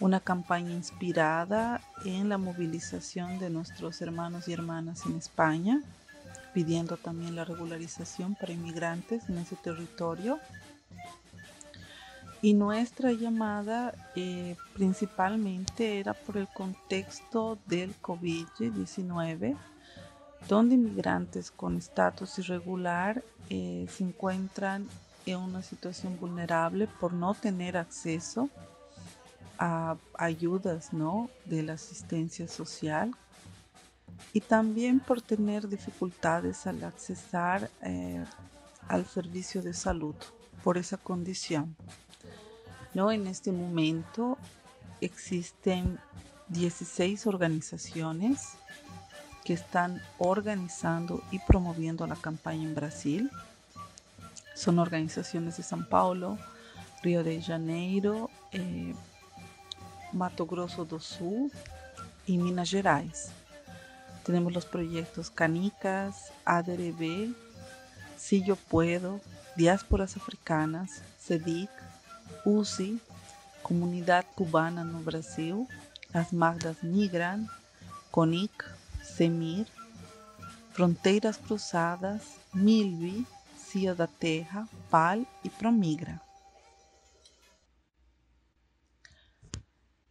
una 0.00 0.20
campaña 0.20 0.70
inspirada 0.70 1.82
en 2.06 2.30
la 2.30 2.38
movilización 2.38 3.38
de 3.38 3.50
nuestros 3.50 4.00
hermanos 4.00 4.48
y 4.48 4.54
hermanas 4.54 5.04
en 5.04 5.16
España, 5.16 5.82
pidiendo 6.54 6.96
también 6.96 7.36
la 7.36 7.44
regularización 7.44 8.34
para 8.36 8.54
inmigrantes 8.54 9.28
en 9.28 9.36
ese 9.36 9.56
territorio. 9.56 10.40
Y 12.40 12.54
nuestra 12.54 13.12
llamada 13.12 13.94
eh, 14.14 14.56
principalmente 14.74 15.98
era 15.98 16.14
por 16.14 16.36
el 16.36 16.46
contexto 16.48 17.58
del 17.66 17.94
COVID-19 18.00 19.56
donde 20.46 20.76
inmigrantes 20.76 21.50
con 21.50 21.76
estatus 21.76 22.38
irregular 22.38 23.22
eh, 23.50 23.86
se 23.90 24.04
encuentran 24.04 24.86
en 25.26 25.38
una 25.38 25.62
situación 25.62 26.18
vulnerable 26.18 26.86
por 27.00 27.12
no 27.12 27.34
tener 27.34 27.76
acceso 27.76 28.48
a 29.58 29.96
ayudas 30.14 30.92
¿no? 30.92 31.28
de 31.44 31.62
la 31.62 31.72
asistencia 31.72 32.46
social 32.46 33.10
y 34.32 34.40
también 34.40 35.00
por 35.00 35.20
tener 35.20 35.68
dificultades 35.68 36.66
al 36.66 36.84
accesar 36.84 37.68
eh, 37.82 38.24
al 38.86 39.04
servicio 39.06 39.62
de 39.62 39.74
salud 39.74 40.14
por 40.62 40.78
esa 40.78 40.96
condición. 40.96 41.76
¿No? 42.94 43.12
En 43.12 43.26
este 43.26 43.52
momento 43.52 44.38
existen 45.00 45.98
16 46.48 47.26
organizaciones 47.26 48.54
que 49.44 49.52
están 49.54 50.02
organizando 50.18 51.22
y 51.30 51.38
promoviendo 51.38 52.06
la 52.06 52.16
campaña 52.16 52.64
en 52.64 52.74
Brasil. 52.74 53.30
Son 54.54 54.78
organizaciones 54.78 55.56
de 55.56 55.62
São 55.62 55.86
Paulo, 55.88 56.38
Río 57.02 57.22
de 57.22 57.40
Janeiro, 57.40 58.30
eh, 58.52 58.94
Mato 60.12 60.46
Grosso 60.46 60.84
do 60.84 61.00
Sul 61.00 61.52
y 62.26 62.38
Minas 62.38 62.70
Gerais. 62.70 63.30
Tenemos 64.24 64.52
los 64.52 64.66
proyectos 64.66 65.30
Canicas, 65.30 66.32
ADRB, 66.44 67.34
Si 68.18 68.42
Yo 68.42 68.56
Puedo, 68.56 69.20
Diásporas 69.56 70.16
Africanas, 70.16 71.02
CEDIC, 71.18 71.70
UCI, 72.44 73.00
Comunidad 73.62 74.24
Cubana 74.34 74.84
no 74.84 75.00
Brasil, 75.00 75.66
As 76.12 76.32
Magdas 76.32 76.82
Migran, 76.82 77.48
CONIC, 78.10 78.64
Semir, 79.02 79.66
Fronteiras 80.72 81.36
Cruzadas, 81.38 82.38
Milvi, 82.54 83.26
Cia 83.56 83.94
da 83.94 84.06
Terra, 84.06 84.66
PAL 84.90 85.26
y 85.42 85.50
Promigra. 85.50 86.22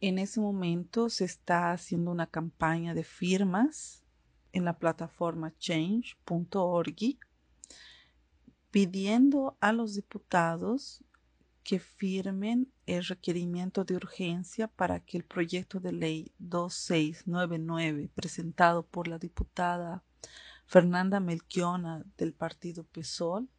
En 0.00 0.18
ese 0.18 0.40
momento 0.40 1.08
se 1.10 1.24
está 1.24 1.72
haciendo 1.72 2.12
una 2.12 2.26
campaña 2.26 2.94
de 2.94 3.02
firmas 3.02 4.04
en 4.52 4.64
la 4.64 4.78
plataforma 4.78 5.52
change.org 5.58 7.18
pidiendo 8.70 9.56
a 9.60 9.72
los 9.72 9.94
diputados 9.94 11.02
que 11.68 11.78
firmen 11.80 12.72
el 12.86 13.04
requerimiento 13.04 13.84
de 13.84 13.94
urgencia 13.94 14.68
para 14.68 15.00
que 15.00 15.18
el 15.18 15.24
proyecto 15.24 15.80
de 15.80 15.92
ley 15.92 16.32
2699 16.38 18.08
presentado 18.14 18.86
por 18.86 19.06
la 19.06 19.18
diputada 19.18 20.02
Fernanda 20.64 21.20
Melchiona 21.20 22.06
del 22.16 22.32
partido 22.32 22.84
PSOL 22.84 23.50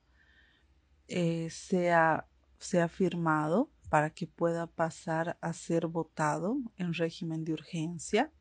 eh, 1.07 1.51
sea, 1.51 2.27
sea 2.57 2.87
firmado 2.87 3.69
para 3.89 4.09
que 4.09 4.25
pueda 4.25 4.65
pasar 4.65 5.37
a 5.39 5.53
ser 5.53 5.85
votado 5.85 6.57
en 6.77 6.95
régimen 6.95 7.45
de 7.45 7.53
urgencia. 7.53 8.33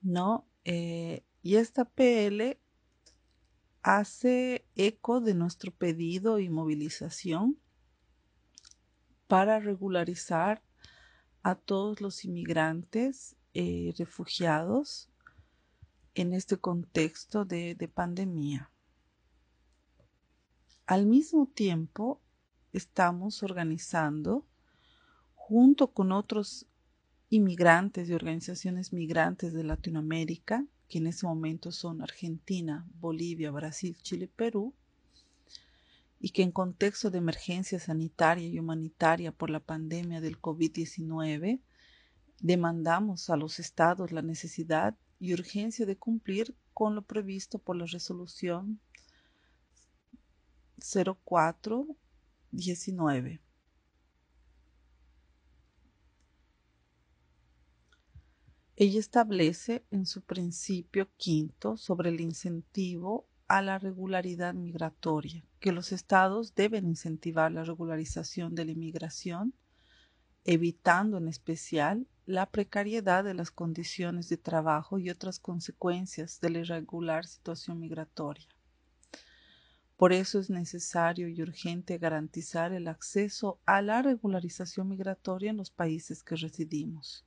¿no? 0.00 0.46
Eh, 0.64 1.24
y 1.42 1.56
esta 1.56 1.86
PL 1.86 2.56
hace 3.82 4.64
eco 4.76 5.20
de 5.20 5.34
nuestro 5.34 5.72
pedido 5.72 6.38
y 6.38 6.48
movilización 6.48 7.58
para 9.28 9.60
regularizar 9.60 10.62
a 11.42 11.54
todos 11.54 12.00
los 12.00 12.24
inmigrantes 12.24 13.36
eh, 13.54 13.94
refugiados 13.96 15.08
en 16.14 16.32
este 16.32 16.56
contexto 16.56 17.44
de, 17.44 17.74
de 17.74 17.88
pandemia. 17.88 18.70
Al 20.86 21.06
mismo 21.06 21.46
tiempo, 21.46 22.20
estamos 22.72 23.42
organizando 23.42 24.46
junto 25.34 25.92
con 25.92 26.12
otros 26.12 26.66
inmigrantes 27.30 28.08
y 28.08 28.14
organizaciones 28.14 28.92
migrantes 28.92 29.52
de 29.52 29.64
Latinoamérica, 29.64 30.64
que 30.88 30.98
en 30.98 31.06
ese 31.06 31.26
momento 31.26 31.72
son 31.72 32.00
Argentina, 32.02 32.86
Bolivia, 32.98 33.50
Brasil, 33.50 33.96
Chile, 34.00 34.28
Perú, 34.34 34.74
y 36.20 36.30
que 36.30 36.42
en 36.42 36.50
contexto 36.50 37.10
de 37.10 37.18
emergencia 37.18 37.78
sanitaria 37.78 38.48
y 38.48 38.58
humanitaria 38.58 39.32
por 39.32 39.50
la 39.50 39.60
pandemia 39.60 40.20
del 40.20 40.40
COVID-19, 40.40 41.60
demandamos 42.40 43.30
a 43.30 43.36
los 43.36 43.58
estados 43.58 44.12
la 44.12 44.22
necesidad 44.22 44.96
y 45.20 45.32
urgencia 45.32 45.86
de 45.86 45.96
cumplir 45.96 46.54
con 46.74 46.94
lo 46.94 47.02
previsto 47.02 47.58
por 47.58 47.76
la 47.76 47.86
resolución 47.86 48.80
0419. 50.78 53.40
Ella 58.80 59.00
establece 59.00 59.84
en 59.90 60.06
su 60.06 60.22
principio 60.22 61.08
quinto 61.16 61.76
sobre 61.76 62.10
el 62.10 62.20
incentivo 62.20 63.26
a 63.48 63.62
la 63.62 63.78
regularidad 63.78 64.54
migratoria, 64.54 65.42
que 65.58 65.72
los 65.72 65.90
estados 65.92 66.54
deben 66.54 66.86
incentivar 66.86 67.50
la 67.50 67.64
regularización 67.64 68.54
de 68.54 68.66
la 68.66 68.72
inmigración, 68.72 69.54
evitando 70.44 71.16
en 71.16 71.28
especial 71.28 72.06
la 72.26 72.44
precariedad 72.46 73.24
de 73.24 73.32
las 73.32 73.50
condiciones 73.50 74.28
de 74.28 74.36
trabajo 74.36 74.98
y 74.98 75.08
otras 75.08 75.38
consecuencias 75.38 76.40
de 76.40 76.50
la 76.50 76.58
irregular 76.58 77.26
situación 77.26 77.80
migratoria. 77.80 78.46
Por 79.96 80.12
eso 80.12 80.38
es 80.38 80.48
necesario 80.50 81.26
y 81.26 81.42
urgente 81.42 81.98
garantizar 81.98 82.72
el 82.72 82.86
acceso 82.86 83.58
a 83.66 83.82
la 83.82 84.00
regularización 84.02 84.88
migratoria 84.88 85.50
en 85.50 85.56
los 85.56 85.70
países 85.70 86.22
que 86.22 86.36
residimos. 86.36 87.24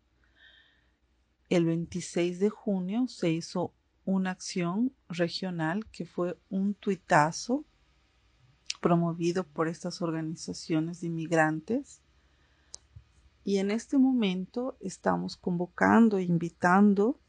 El 1.49 1.65
26 1.65 2.39
de 2.39 2.49
junio 2.49 3.07
se 3.09 3.29
hizo 3.31 3.73
una 4.11 4.31
acción 4.31 4.93
regional 5.07 5.85
que 5.87 6.05
fue 6.05 6.37
un 6.49 6.73
tuitazo 6.73 7.65
promovido 8.81 9.45
por 9.45 9.67
estas 9.67 10.01
organizaciones 10.01 11.01
de 11.01 11.07
inmigrantes. 11.07 12.01
Y 13.43 13.57
en 13.57 13.71
este 13.71 13.97
momento 13.97 14.77
estamos 14.81 15.37
convocando 15.37 16.17
e 16.17 16.23
invitando 16.23 17.19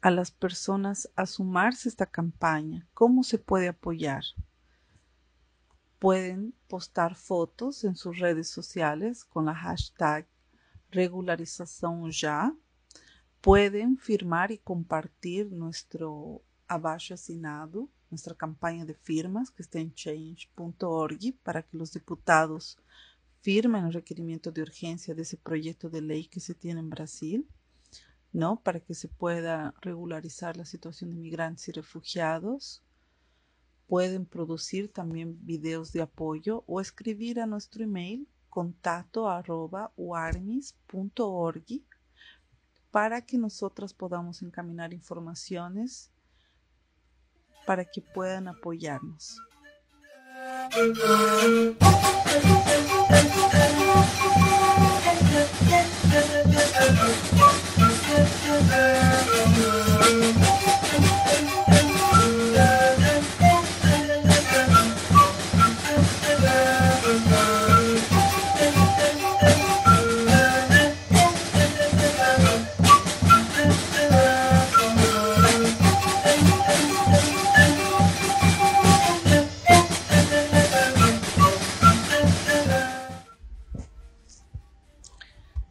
a 0.00 0.10
las 0.10 0.30
personas 0.30 1.08
a 1.14 1.26
sumarse 1.26 1.88
a 1.88 1.90
esta 1.90 2.06
campaña. 2.06 2.88
¿Cómo 2.94 3.22
se 3.22 3.38
puede 3.38 3.68
apoyar? 3.68 4.24
Pueden 5.98 6.54
postar 6.68 7.14
fotos 7.14 7.84
en 7.84 7.96
sus 7.96 8.18
redes 8.18 8.48
sociales 8.48 9.24
con 9.24 9.46
la 9.46 9.54
hashtag 9.54 10.26
regularización 10.90 12.10
ya 12.10 12.54
pueden 13.40 13.98
firmar 13.98 14.50
y 14.50 14.58
compartir 14.58 15.52
nuestro 15.52 16.42
abajo 16.66 17.14
asinado, 17.14 17.88
nuestra 18.10 18.34
campaña 18.34 18.84
de 18.84 18.94
firmas 18.94 19.50
que 19.50 19.62
está 19.62 19.78
en 19.78 19.94
change.org 19.94 21.34
para 21.42 21.62
que 21.62 21.76
los 21.76 21.92
diputados 21.92 22.78
firmen 23.40 23.84
el 23.84 23.92
requerimiento 23.92 24.50
de 24.50 24.62
urgencia 24.62 25.14
de 25.14 25.22
ese 25.22 25.36
proyecto 25.36 25.88
de 25.88 26.02
ley 26.02 26.26
que 26.26 26.40
se 26.40 26.54
tiene 26.54 26.80
en 26.80 26.90
Brasil, 26.90 27.46
¿no? 28.32 28.60
Para 28.60 28.80
que 28.80 28.94
se 28.94 29.08
pueda 29.08 29.74
regularizar 29.80 30.56
la 30.56 30.64
situación 30.64 31.10
de 31.10 31.16
migrantes 31.16 31.68
y 31.68 31.72
refugiados. 31.72 32.82
pueden 33.86 34.26
producir 34.26 34.92
también 34.92 35.38
videos 35.46 35.92
de 35.92 36.02
apoyo 36.02 36.62
o 36.66 36.80
escribir 36.80 37.40
a 37.40 37.46
nuestro 37.46 37.82
email 37.84 38.28
contacto 38.50 39.28
para 42.98 43.22
que 43.22 43.38
nosotras 43.38 43.94
podamos 43.94 44.42
encaminar 44.42 44.92
informaciones 44.92 46.10
para 47.64 47.84
que 47.84 48.02
puedan 48.02 48.48
apoyarnos. 48.48 49.38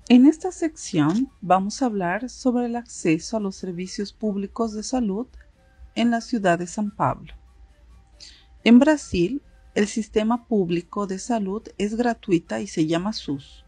En 0.10 0.26
esta 0.26 0.54
sección 0.54 1.30
vamos 1.42 1.82
a 1.82 1.88
hablar 1.88 2.30
sobre 2.30 2.68
el 2.68 2.78
acceso 2.78 3.36
a 3.36 3.42
los 3.42 3.58
servicios 3.58 4.14
públicos 4.14 4.72
de 4.72 4.82
salud 4.82 5.28
en 5.96 6.12
la 6.12 6.22
ciudad 6.22 6.58
de 6.58 6.66
San 6.66 6.92
Pablo. 6.92 7.34
En 8.64 8.80
Brasil, 8.80 9.42
el 9.76 9.86
sistema 9.88 10.48
público 10.48 11.08
de 11.08 11.20
salud 11.20 11.62
es 11.78 11.96
gratuita 11.96 12.62
y 12.62 12.68
se 12.68 12.88
llama 12.88 13.12
SUS, 13.12 13.66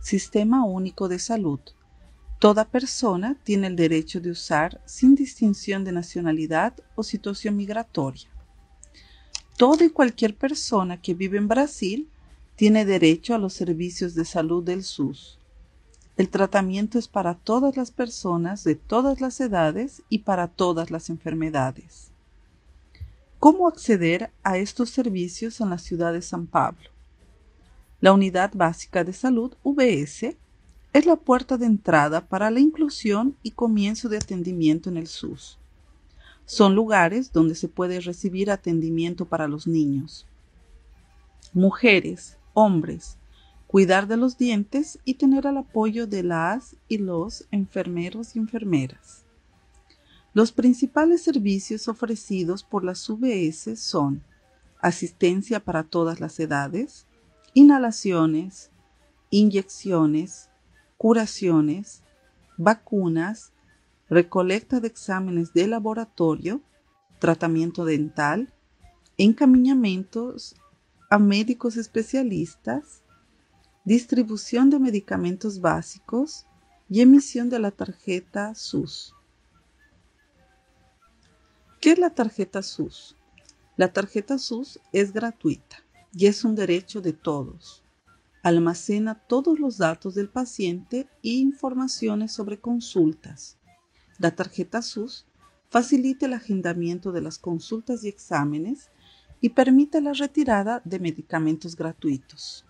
Sistema 0.00 0.64
Único 0.64 1.08
de 1.08 1.18
Salud. 1.18 1.58
Toda 2.38 2.70
persona 2.70 3.36
tiene 3.42 3.66
el 3.66 3.74
derecho 3.74 4.20
de 4.20 4.30
usar 4.30 4.80
sin 4.84 5.16
distinción 5.16 5.82
de 5.82 5.90
nacionalidad 5.90 6.74
o 6.94 7.02
situación 7.02 7.56
migratoria. 7.56 8.30
Toda 9.56 9.84
y 9.84 9.90
cualquier 9.90 10.36
persona 10.36 11.02
que 11.02 11.14
vive 11.14 11.36
en 11.36 11.48
Brasil 11.48 12.08
tiene 12.54 12.84
derecho 12.84 13.34
a 13.34 13.38
los 13.38 13.54
servicios 13.54 14.14
de 14.14 14.24
salud 14.24 14.62
del 14.62 14.84
SUS 14.84 15.40
el 16.16 16.28
tratamiento 16.28 16.98
es 16.98 17.08
para 17.08 17.34
todas 17.34 17.76
las 17.76 17.90
personas 17.90 18.62
de 18.62 18.76
todas 18.76 19.20
las 19.20 19.40
edades 19.40 20.02
y 20.08 20.20
para 20.20 20.46
todas 20.46 20.90
las 20.92 21.10
enfermedades. 21.10 22.12
¿Cómo 23.40 23.66
acceder 23.66 24.30
a 24.44 24.56
estos 24.56 24.90
servicios 24.90 25.60
en 25.60 25.70
la 25.70 25.78
ciudad 25.78 26.12
de 26.12 26.22
San 26.22 26.46
Pablo? 26.46 26.88
La 28.00 28.12
Unidad 28.12 28.52
Básica 28.54 29.02
de 29.02 29.12
Salud, 29.12 29.54
VS, 29.64 30.36
es 30.92 31.06
la 31.06 31.16
puerta 31.16 31.58
de 31.58 31.66
entrada 31.66 32.20
para 32.20 32.50
la 32.50 32.60
inclusión 32.60 33.36
y 33.42 33.50
comienzo 33.50 34.08
de 34.08 34.18
atendimiento 34.18 34.88
en 34.90 34.96
el 34.96 35.08
SUS. 35.08 35.58
Son 36.46 36.76
lugares 36.76 37.32
donde 37.32 37.56
se 37.56 37.68
puede 37.68 38.00
recibir 38.00 38.50
atendimiento 38.50 39.24
para 39.24 39.48
los 39.48 39.66
niños, 39.66 40.26
mujeres, 41.52 42.36
hombres, 42.52 43.16
cuidar 43.74 44.06
de 44.06 44.16
los 44.16 44.38
dientes 44.38 45.00
y 45.04 45.14
tener 45.14 45.46
el 45.46 45.56
apoyo 45.56 46.06
de 46.06 46.22
las 46.22 46.76
y 46.86 46.98
los 46.98 47.48
enfermeros 47.50 48.36
y 48.36 48.38
enfermeras. 48.38 49.24
Los 50.32 50.52
principales 50.52 51.24
servicios 51.24 51.88
ofrecidos 51.88 52.62
por 52.62 52.84
las 52.84 53.10
UBS 53.10 53.76
son 53.80 54.22
asistencia 54.80 55.58
para 55.58 55.82
todas 55.82 56.20
las 56.20 56.38
edades, 56.38 57.08
inhalaciones, 57.52 58.70
inyecciones, 59.30 60.50
curaciones, 60.96 62.04
vacunas, 62.56 63.50
recolecta 64.08 64.78
de 64.78 64.86
exámenes 64.86 65.52
de 65.52 65.66
laboratorio, 65.66 66.60
tratamiento 67.18 67.84
dental, 67.84 68.54
encaminamientos 69.18 70.54
a 71.10 71.18
médicos 71.18 71.76
especialistas, 71.76 73.02
distribución 73.84 74.70
de 74.70 74.78
medicamentos 74.78 75.60
básicos 75.60 76.46
y 76.88 77.02
emisión 77.02 77.50
de 77.50 77.58
la 77.58 77.70
tarjeta 77.70 78.54
SUS. 78.54 79.14
¿Qué 81.82 81.92
es 81.92 81.98
la 81.98 82.10
tarjeta 82.10 82.62
SUS? 82.62 83.14
La 83.76 83.92
tarjeta 83.92 84.38
SUS 84.38 84.80
es 84.92 85.12
gratuita 85.12 85.84
y 86.14 86.26
es 86.26 86.44
un 86.44 86.54
derecho 86.54 87.02
de 87.02 87.12
todos. 87.12 87.82
Almacena 88.42 89.16
todos 89.16 89.58
los 89.58 89.76
datos 89.76 90.14
del 90.14 90.30
paciente 90.30 91.06
e 91.22 91.30
informaciones 91.30 92.32
sobre 92.32 92.58
consultas. 92.58 93.58
La 94.18 94.34
tarjeta 94.34 94.80
SUS 94.80 95.26
facilita 95.68 96.24
el 96.24 96.32
agendamiento 96.32 97.12
de 97.12 97.20
las 97.20 97.36
consultas 97.38 98.02
y 98.04 98.08
exámenes 98.08 98.90
y 99.42 99.50
permite 99.50 100.00
la 100.00 100.14
retirada 100.14 100.80
de 100.86 101.00
medicamentos 101.00 101.76
gratuitos. 101.76 102.64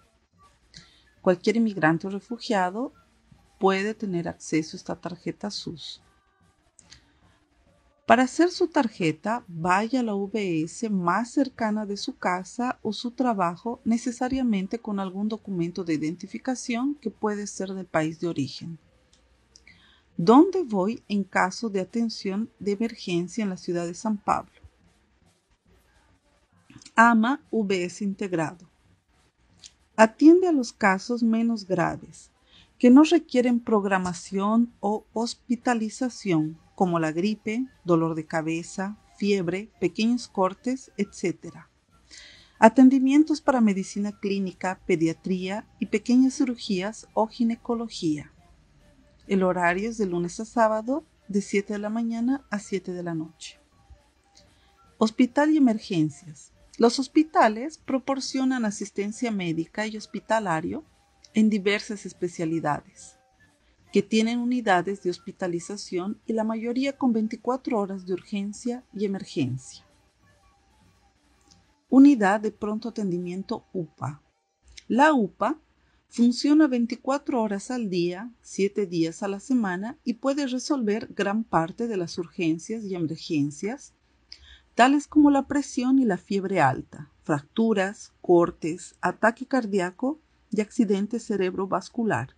Cualquier 1.25 1.57
inmigrante 1.57 2.07
o 2.07 2.11
refugiado 2.11 2.93
puede 3.59 3.95
tener 3.95 4.29
acceso 4.29 4.77
a 4.77 4.79
esta 4.79 5.01
tarjeta 5.01 5.51
SUS. 5.51 6.03
Para 8.07 8.25
hacer 8.25 8.51
su 8.51 8.69
tarjeta, 8.69 9.43
vaya 9.49 10.01
a 10.01 10.03
la 10.03 10.15
VS 10.15 10.91
más 10.91 11.31
cercana 11.31 11.87
de 11.87 11.97
su 11.97 12.19
casa 12.19 12.79
o 12.83 12.93
su 12.93 13.13
trabajo, 13.13 13.81
necesariamente 13.87 14.79
con 14.81 15.01
algún 15.01 15.31
documento 15.31 15.83
de 15.83 15.95
identificación 15.95 16.95
que 16.97 17.11
puede 17.11 17.47
ser 17.47 17.73
del 17.73 17.87
país 17.87 18.21
de 18.21 18.29
origen. 18.29 18.79
¿Dónde 20.19 20.63
voy 20.63 21.03
en 21.09 21.25
caso 21.25 21.71
de 21.71 21.81
atención 21.81 22.51
de 22.59 22.73
emergencia 22.73 23.43
en 23.43 23.49
la 23.49 23.57
ciudad 23.57 23.87
de 23.87 23.95
San 23.95 24.19
Pablo? 24.19 24.53
AMA 26.95 27.43
VS 27.51 28.03
Integrado. 28.03 28.74
Atiende 29.97 30.49
a 30.49 30.53
los 30.53 30.73
casos 30.73 31.23
menos 31.23 31.67
graves, 31.67 32.33
que 32.79 32.91
no 32.91 33.05
requieren 33.05 33.61
programación 33.61 34.73
o 34.81 35.07
hospitalización, 35.13 36.59
como 36.75 36.99
la 36.99 37.13
gripe, 37.13 37.67
dolor 37.85 38.17
de 38.17 38.27
cabeza, 38.27 38.99
fiebre, 39.17 39.71
pequeños 39.81 40.27
cortes, 40.27 40.91
etc. 40.97 41.59
Atendimientos 42.59 43.41
para 43.41 43.61
medicina 43.61 44.19
clínica, 44.19 44.81
pediatría 44.87 45.67
y 45.79 45.87
pequeñas 45.87 46.35
cirugías 46.35 47.07
o 47.15 47.29
ginecología. 47.29 48.33
El 49.29 49.45
horario 49.45 49.91
es 49.91 49.97
de 49.97 50.07
lunes 50.07 50.41
a 50.41 50.45
sábado 50.45 51.05
de 51.29 51.41
7 51.41 51.75
de 51.75 51.79
la 51.79 51.89
mañana 51.89 52.45
a 52.51 52.59
7 52.59 52.93
de 52.93 53.03
la 53.03 53.15
noche. 53.15 53.61
Hospital 54.99 55.53
y 55.53 55.59
emergencias. 55.59 56.54
Los 56.77 56.99
hospitales 56.99 57.79
proporcionan 57.79 58.65
asistencia 58.65 59.31
médica 59.31 59.87
y 59.87 59.97
hospitalario 59.97 60.85
en 61.33 61.49
diversas 61.49 62.05
especialidades, 62.05 63.17
que 63.93 64.03
tienen 64.03 64.41
unidades 64.41 65.01
de 65.05 65.11
hospitalización 65.11 66.21
y 66.27 66.33
la 66.33 66.43
mayoría 66.43 66.97
con 66.97 67.13
24 67.13 67.79
horas 67.79 68.07
de 68.07 68.15
urgencia 68.15 68.85
y 68.93 69.05
emergencia. 69.05 69.85
Unidad 71.89 72.41
de 72.41 72.51
pronto 72.51 72.89
atendimiento 72.89 73.67
UPA. 73.73 74.21
La 74.89 75.15
UPA 75.15 75.61
funciona 76.09 76.67
24 76.67 77.41
horas 77.41 77.71
al 77.71 77.89
día, 77.89 78.33
7 78.43 78.87
días 78.87 79.23
a 79.23 79.29
la 79.29 79.39
semana 79.39 79.97
y 80.03 80.15
puede 80.15 80.49
resolver 80.49 81.07
gran 81.15 81.45
parte 81.45 81.87
de 81.87 81.97
las 81.97 82.19
urgencias 82.19 82.83
y 82.85 82.97
emergencias 82.97 83.95
tales 84.75 85.07
como 85.07 85.31
la 85.31 85.47
presión 85.47 85.99
y 85.99 86.05
la 86.05 86.17
fiebre 86.17 86.61
alta, 86.61 87.11
fracturas, 87.23 88.13
cortes, 88.21 88.95
ataque 89.01 89.47
cardíaco 89.47 90.19
y 90.51 90.61
accidente 90.61 91.21
cerebrovascular. 91.21 92.35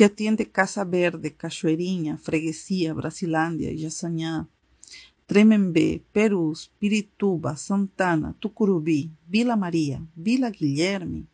que 0.00 0.06
atiende 0.06 0.50
Casa 0.50 0.82
Verde, 0.82 1.34
Cachoeirinha, 1.34 2.16
Freguesía, 2.16 2.94
Brasilandia, 2.94 3.70
Yasañá, 3.70 4.48
Tremembé, 5.26 6.02
Perús, 6.10 6.72
Pirituba, 6.78 7.54
Santana, 7.58 8.34
Tucurubí, 8.40 9.10
Vila 9.28 9.56
María, 9.56 10.02
Vila 10.14 10.48
Guilherme, 10.48 11.26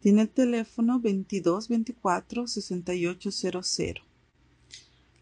tiene 0.00 0.20
el 0.20 0.28
teléfono 0.28 0.98
2224 0.98 2.46
6800 2.46 4.02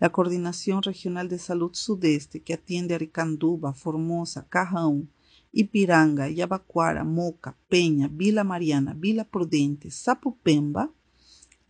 la 0.01 0.09
Coordinación 0.11 0.83
Regional 0.83 1.29
de 1.29 1.39
Salud 1.39 1.71
Sudeste, 1.73 2.41
que 2.41 2.55
atiende 2.55 2.97
Aricanduba, 2.97 3.75
Formosa, 3.75 4.45
Cajão, 4.51 5.07
Ipiranga, 5.53 6.29
Yabacuara, 6.29 7.05
Moca, 7.05 7.57
Peña, 7.69 8.09
Vila 8.13 8.43
Mariana, 8.43 8.93
Vila 8.93 9.23
Prudente, 9.23 9.93
Sapupemba, 9.93 10.91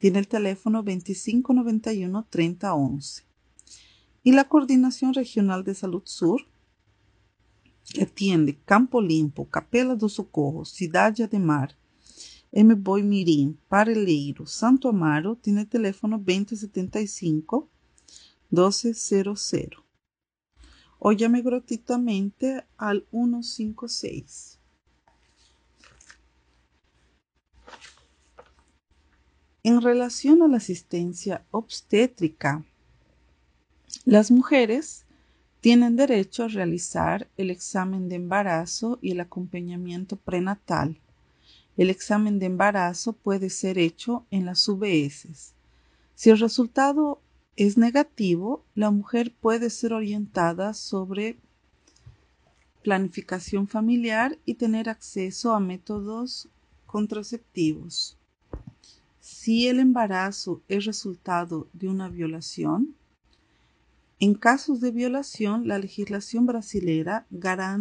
tiene 0.00 0.18
el 0.18 0.26
teléfono 0.26 0.82
2591-3011. 0.82 3.22
Y 4.22 4.32
la 4.32 4.48
Coordinación 4.48 5.14
Regional 5.14 5.62
de 5.62 5.74
Salud 5.74 6.02
Sur, 6.04 6.46
que 7.92 8.04
atiende 8.04 8.58
Campo 8.64 9.02
Limpo, 9.02 9.48
Capela 9.48 9.94
do 9.94 10.08
Socorro, 10.08 10.64
Cidade 10.64 11.22
Ademar, 11.22 11.76
M. 12.50 12.74
Boi 12.74 13.02
Mirim, 13.02 13.58
Pareleiro, 13.68 14.46
Santo 14.46 14.88
Amaro, 14.88 15.36
tiene 15.36 15.60
el 15.60 15.68
teléfono 15.68 16.16
2075 16.18 17.68
1200 18.50 19.84
o 20.98 21.12
llame 21.12 21.42
gratuitamente 21.42 22.64
al 22.76 23.06
156. 23.10 24.59
En 29.62 29.82
relación 29.82 30.40
a 30.42 30.48
la 30.48 30.56
asistencia 30.56 31.44
obstétrica, 31.50 32.64
las 34.06 34.30
mujeres 34.30 35.04
tienen 35.60 35.96
derecho 35.96 36.44
a 36.44 36.48
realizar 36.48 37.28
el 37.36 37.50
examen 37.50 38.08
de 38.08 38.16
embarazo 38.16 38.98
y 39.02 39.10
el 39.10 39.20
acompañamiento 39.20 40.16
prenatal. 40.16 40.98
El 41.76 41.90
examen 41.90 42.38
de 42.38 42.46
embarazo 42.46 43.12
puede 43.12 43.50
ser 43.50 43.76
hecho 43.76 44.24
en 44.30 44.46
las 44.46 44.66
UBS. 44.66 45.52
Si 46.14 46.30
el 46.30 46.38
resultado 46.38 47.20
es 47.56 47.76
negativo, 47.76 48.64
la 48.74 48.90
mujer 48.90 49.34
puede 49.42 49.68
ser 49.68 49.92
orientada 49.92 50.72
sobre 50.72 51.36
planificación 52.82 53.68
familiar 53.68 54.38
y 54.46 54.54
tener 54.54 54.88
acceso 54.88 55.52
a 55.52 55.60
métodos 55.60 56.48
contraceptivos. 56.86 58.16
Si 59.20 59.68
el 59.68 59.80
embarazo 59.80 60.62
es 60.68 60.86
resultado 60.86 61.68
de 61.74 61.88
una 61.88 62.08
violación, 62.08 62.96
en 64.18 64.34
casos 64.34 64.80
de 64.80 64.90
violación, 64.90 65.68
la 65.68 65.78
legislación 65.78 66.46
brasilera 66.46 67.26
garantiza 67.30 67.76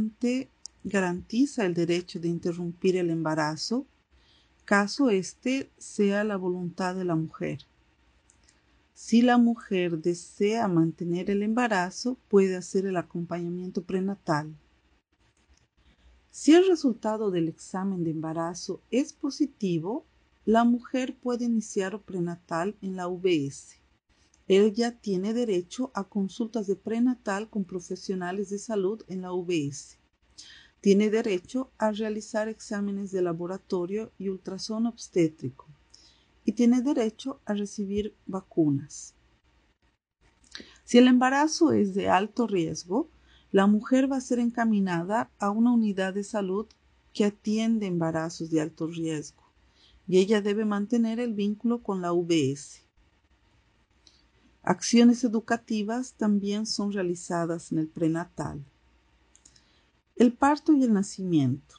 el 1.65 1.73
derecho 1.73 2.19
de 2.19 2.28
interrumpir 2.28 2.97
el 2.97 3.10
embarazo, 3.10 3.86
caso 4.65 5.10
este 5.10 5.69
sea 5.78 6.23
la 6.23 6.38
voluntad 6.38 6.95
de 6.95 7.06
la 7.06 7.15
mujer. 7.15 7.60
Si 8.93 9.21
la 9.21 9.38
mujer 9.38 9.99
desea 9.99 10.67
mantener 10.67 11.30
el 11.30 11.41
embarazo, 11.41 12.17
puede 12.28 12.58
hacer 12.58 12.86
el 12.86 12.97
acompañamiento 12.97 13.84
prenatal. 13.84 14.54
Si 16.32 16.54
el 16.54 16.67
resultado 16.67 17.32
del 17.32 17.47
examen 17.47 18.04
de 18.04 18.12
embarazo 18.12 18.82
es 18.91 19.13
positivo, 19.13 20.06
la 20.50 20.64
mujer 20.64 21.16
puede 21.16 21.46
iniciar 21.46 22.02
prenatal 22.02 22.76
en 22.82 22.96
la 22.96 23.08
UBS. 23.08 23.76
Ella 24.48 25.00
tiene 25.00 25.36
derecho 25.36 25.92
a 25.94 26.06
consultas 26.06 26.66
de 26.66 26.76
prenatal 26.76 27.52
con 27.52 27.66
profesionales 27.66 28.50
de 28.50 28.58
salud 28.58 29.04
en 29.10 29.22
la 29.22 29.32
UBS. 29.32 30.00
Tiene 30.82 31.12
derecho 31.12 31.70
a 31.78 31.92
realizar 31.92 32.48
exámenes 32.48 33.12
de 33.12 33.22
laboratorio 33.22 34.12
y 34.18 34.30
ultrasonido 34.30 34.90
obstétrico 34.90 35.68
y 36.44 36.54
tiene 36.54 36.82
derecho 36.82 37.42
a 37.46 37.54
recibir 37.54 38.16
vacunas. 38.26 39.14
Si 40.84 40.98
el 40.98 41.06
embarazo 41.06 41.74
es 41.74 41.94
de 41.94 42.10
alto 42.10 42.48
riesgo, 42.48 43.12
la 43.52 43.68
mujer 43.68 44.12
va 44.12 44.18
a 44.18 44.22
ser 44.22 44.40
encaminada 44.40 45.30
a 45.38 45.52
una 45.52 45.72
unidad 45.72 46.16
de 46.16 46.24
salud 46.24 46.66
que 47.14 47.26
atiende 47.26 47.86
embarazos 47.86 48.50
de 48.50 48.62
alto 48.62 48.88
riesgo 48.88 49.38
y 50.10 50.17
ella 50.17 50.41
debe 50.41 50.65
mantener 50.65 51.19
el 51.19 51.36
vínculo 51.36 51.84
con 51.84 52.02
la 52.02 52.13
UBS. 52.13 52.82
Acciones 54.63 55.24
educativas 55.24 56.13
también 56.13 56.65
son 56.65 56.91
realizadas 56.91 57.72
en 57.72 57.78
el 57.78 57.88
prenatal. 57.88 58.65
El 60.15 60.34
parto 60.34 60.73
y 60.73 60.84
el 60.84 60.94
nacimiento. 60.94 61.75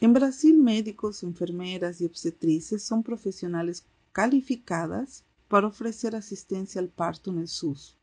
En 0.00 0.14
Brasil, 0.14 0.56
médicos, 0.56 1.22
enfermeras 1.22 2.00
y 2.00 2.06
obstetrices 2.06 2.82
son 2.82 3.02
profesionales 3.02 3.84
calificadas 4.12 5.22
para 5.46 5.66
ofrecer 5.66 6.16
asistencia 6.16 6.80
al 6.80 6.88
parto 6.88 7.30
en 7.30 7.40
el 7.40 7.48
SUS. 7.48 7.98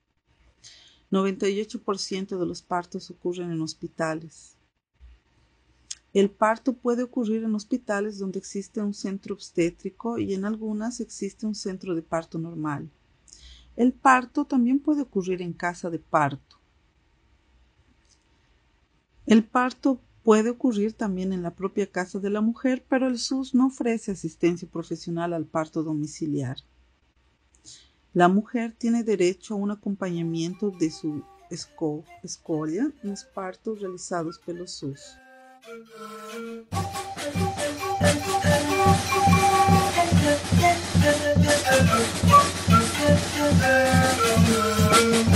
98% 1.11 2.37
de 2.37 2.45
los 2.45 2.61
partos 2.61 3.09
ocurren 3.09 3.51
en 3.51 3.61
hospitales. 3.61 4.55
El 6.13 6.29
parto 6.29 6.73
puede 6.73 7.03
ocurrir 7.03 7.43
en 7.43 7.55
hospitales 7.55 8.19
donde 8.19 8.39
existe 8.39 8.81
un 8.81 8.93
centro 8.93 9.33
obstétrico 9.33 10.19
y 10.19 10.33
en 10.33 10.45
algunas 10.45 10.99
existe 10.99 11.45
un 11.45 11.55
centro 11.55 11.95
de 11.95 12.01
parto 12.01 12.37
normal. 12.37 12.89
El 13.75 13.93
parto 13.93 14.45
también 14.45 14.79
puede 14.79 15.01
ocurrir 15.01 15.41
en 15.41 15.53
casa 15.53 15.89
de 15.89 15.99
parto. 15.99 16.57
El 19.25 19.43
parto 19.43 19.99
Puede 20.23 20.51
ocurrir 20.51 20.93
también 20.93 21.33
en 21.33 21.43
la 21.43 21.53
propia 21.53 21.91
casa 21.91 22.17
de 22.17 22.29
la 22.29 22.39
mujer, 22.39 22.85
pero 22.87 23.07
el 23.07 23.19
SUS 23.19 23.53
no 23.53 23.67
ofrece 23.67 24.11
asistencia 24.11 24.69
profesional 24.69 25.33
al 25.33 25.45
parto 25.45 25.83
domiciliar. 25.83 26.57
La 28.13 28.29
mujer 28.29 28.73
tiene 28.77 29.03
derecho 29.03 29.53
a 29.53 29.57
un 29.57 29.71
acompañamiento 29.71 30.71
de 30.71 30.91
su 30.91 31.23
escolia 32.23 32.89
en 33.03 33.09
los 33.09 33.25
partos 33.25 33.81
realizados 33.81 34.39
por 34.39 34.57
el 34.57 34.67
SUS. 34.69 35.17
Thank 35.65 35.87